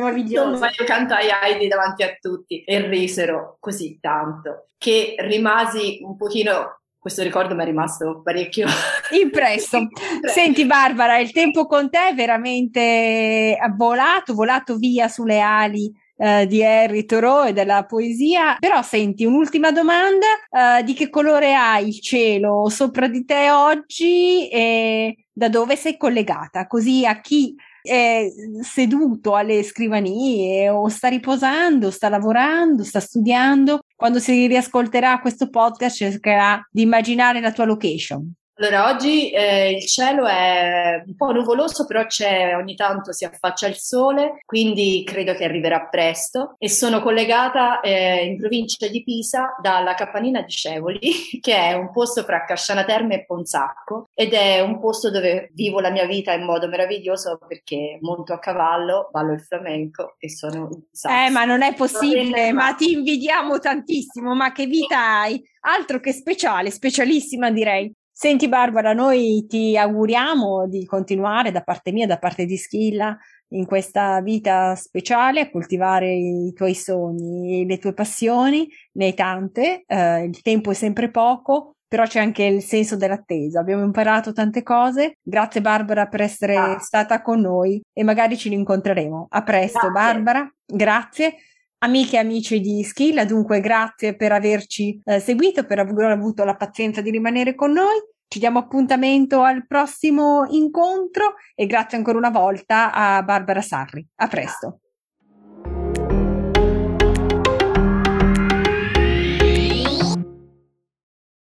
meraviglioso. 0.00 0.48
Insomma, 0.50 0.70
io 0.76 0.84
cantai 0.84 1.28
Heidi 1.28 1.68
davanti 1.68 2.02
a 2.02 2.16
tutti 2.18 2.62
e 2.62 2.86
risero 2.88 3.56
così 3.60 3.98
tanto 4.00 4.70
che 4.78 5.14
rimasi 5.18 6.00
un 6.02 6.16
pochino 6.16 6.80
questo 7.00 7.22
ricordo 7.22 7.54
mi 7.54 7.62
è 7.62 7.64
rimasto 7.64 8.20
parecchio 8.22 8.66
impresso. 9.18 9.88
Senti 10.30 10.66
Barbara, 10.66 11.16
il 11.16 11.32
tempo 11.32 11.64
con 11.64 11.88
te 11.88 12.08
è 12.08 12.14
veramente 12.14 13.56
volato, 13.74 14.34
volato 14.34 14.76
via 14.76 15.08
sulle 15.08 15.40
ali 15.40 15.90
eh, 16.18 16.46
di 16.46 16.62
Harry 16.62 17.06
Thoreau 17.06 17.46
e 17.46 17.54
della 17.54 17.86
poesia. 17.86 18.56
Però 18.58 18.82
senti, 18.82 19.24
un'ultima 19.24 19.72
domanda, 19.72 20.26
eh, 20.50 20.82
di 20.84 20.92
che 20.92 21.08
colore 21.08 21.54
ha 21.54 21.78
il 21.78 21.98
cielo 22.02 22.68
sopra 22.68 23.08
di 23.08 23.24
te 23.24 23.50
oggi 23.50 24.46
e 24.48 25.24
da 25.32 25.48
dove 25.48 25.76
sei 25.76 25.96
collegata? 25.96 26.66
Così 26.66 27.06
a 27.06 27.18
chi 27.22 27.54
è 27.82 28.26
seduto 28.62 29.34
alle 29.34 29.62
scrivanie 29.62 30.68
o 30.68 30.88
sta 30.88 31.08
riposando, 31.08 31.90
sta 31.90 32.08
lavorando, 32.08 32.84
sta 32.84 33.00
studiando. 33.00 33.80
Quando 33.94 34.18
si 34.18 34.46
riascolterà 34.46 35.20
questo 35.20 35.50
podcast 35.50 35.96
cercherà 35.96 36.66
di 36.70 36.82
immaginare 36.82 37.40
la 37.40 37.52
tua 37.52 37.64
location. 37.64 38.32
Allora, 38.60 38.90
oggi 38.90 39.30
eh, 39.30 39.70
il 39.70 39.86
cielo 39.86 40.26
è 40.26 41.02
un 41.06 41.16
po' 41.16 41.32
nuvoloso, 41.32 41.86
però 41.86 42.04
c'è, 42.04 42.54
ogni 42.54 42.74
tanto 42.74 43.10
si 43.10 43.24
affaccia 43.24 43.66
il 43.66 43.76
sole, 43.76 44.42
quindi 44.44 45.02
credo 45.02 45.32
che 45.32 45.44
arriverà 45.44 45.86
presto. 45.86 46.56
E 46.58 46.68
sono 46.68 47.00
collegata 47.00 47.80
eh, 47.80 48.22
in 48.26 48.36
provincia 48.36 48.86
di 48.86 49.02
Pisa 49.02 49.56
dalla 49.62 49.94
Capannina 49.94 50.42
di 50.42 50.50
Scevoli, 50.50 51.00
che 51.40 51.56
è 51.56 51.72
un 51.72 51.90
posto 51.90 52.22
fra 52.22 52.44
Casciana 52.44 52.84
Terme 52.84 53.14
e 53.14 53.24
Ponzacco, 53.24 54.10
ed 54.12 54.34
è 54.34 54.60
un 54.60 54.78
posto 54.78 55.10
dove 55.10 55.48
vivo 55.54 55.80
la 55.80 55.90
mia 55.90 56.04
vita 56.04 56.34
in 56.34 56.44
modo 56.44 56.68
meraviglioso 56.68 57.38
perché 57.48 57.96
monto 58.02 58.34
a 58.34 58.38
cavallo, 58.38 59.08
ballo 59.10 59.32
il 59.32 59.40
flamenco 59.40 60.16
e 60.18 60.28
sono 60.28 60.66
un 60.70 60.82
sax. 60.92 61.10
Eh, 61.10 61.30
ma 61.30 61.46
non 61.46 61.62
è 61.62 61.72
possibile, 61.72 62.52
ma 62.52 62.74
ti 62.74 62.92
invidiamo 62.92 63.58
tantissimo, 63.58 64.34
ma 64.34 64.52
che 64.52 64.66
vita 64.66 65.20
hai! 65.20 65.42
Altro 65.62 65.98
che 65.98 66.12
speciale, 66.12 66.70
specialissima 66.70 67.50
direi. 67.50 67.90
Senti 68.22 68.48
Barbara, 68.48 68.92
noi 68.92 69.46
ti 69.48 69.78
auguriamo 69.78 70.68
di 70.68 70.84
continuare 70.84 71.52
da 71.52 71.62
parte 71.62 71.90
mia, 71.90 72.06
da 72.06 72.18
parte 72.18 72.44
di 72.44 72.58
Schilla, 72.58 73.16
in 73.54 73.64
questa 73.64 74.20
vita 74.20 74.74
speciale 74.74 75.40
a 75.40 75.50
coltivare 75.50 76.12
i 76.12 76.52
tuoi 76.52 76.74
sogni 76.74 77.62
e 77.62 77.64
le 77.64 77.78
tue 77.78 77.94
passioni, 77.94 78.68
ne 78.96 79.06
hai 79.06 79.14
tante, 79.14 79.84
eh, 79.86 80.24
il 80.24 80.42
tempo 80.42 80.70
è 80.70 80.74
sempre 80.74 81.10
poco, 81.10 81.76
però 81.88 82.04
c'è 82.04 82.20
anche 82.20 82.44
il 82.44 82.62
senso 82.62 82.94
dell'attesa. 82.94 83.60
Abbiamo 83.60 83.84
imparato 83.84 84.34
tante 84.34 84.62
cose. 84.62 85.16
Grazie 85.22 85.62
Barbara 85.62 86.06
per 86.06 86.20
essere 86.20 86.56
ah. 86.56 86.78
stata 86.78 87.22
con 87.22 87.40
noi 87.40 87.80
e 87.90 88.04
magari 88.04 88.36
ci 88.36 88.50
rincontreremo. 88.50 89.28
A 89.30 89.42
presto 89.42 89.88
grazie. 89.88 89.92
Barbara, 89.92 90.54
grazie. 90.66 91.36
Amiche 91.82 92.16
e 92.16 92.18
amici 92.18 92.60
di 92.60 92.84
Schilla, 92.84 93.24
dunque 93.24 93.60
grazie 93.60 94.14
per 94.14 94.32
averci 94.32 95.00
eh, 95.02 95.18
seguito, 95.18 95.64
per 95.64 95.78
aver 95.78 96.10
avuto 96.10 96.44
la 96.44 96.54
pazienza 96.54 97.00
di 97.00 97.10
rimanere 97.10 97.54
con 97.54 97.72
noi. 97.72 97.96
Ci 98.28 98.38
diamo 98.38 98.58
appuntamento 98.58 99.40
al 99.40 99.66
prossimo 99.66 100.44
incontro 100.50 101.36
e 101.54 101.64
grazie 101.64 101.96
ancora 101.96 102.18
una 102.18 102.28
volta 102.28 102.92
a 102.92 103.22
Barbara 103.22 103.62
Sarri. 103.62 104.06
A 104.16 104.28
presto. 104.28 104.80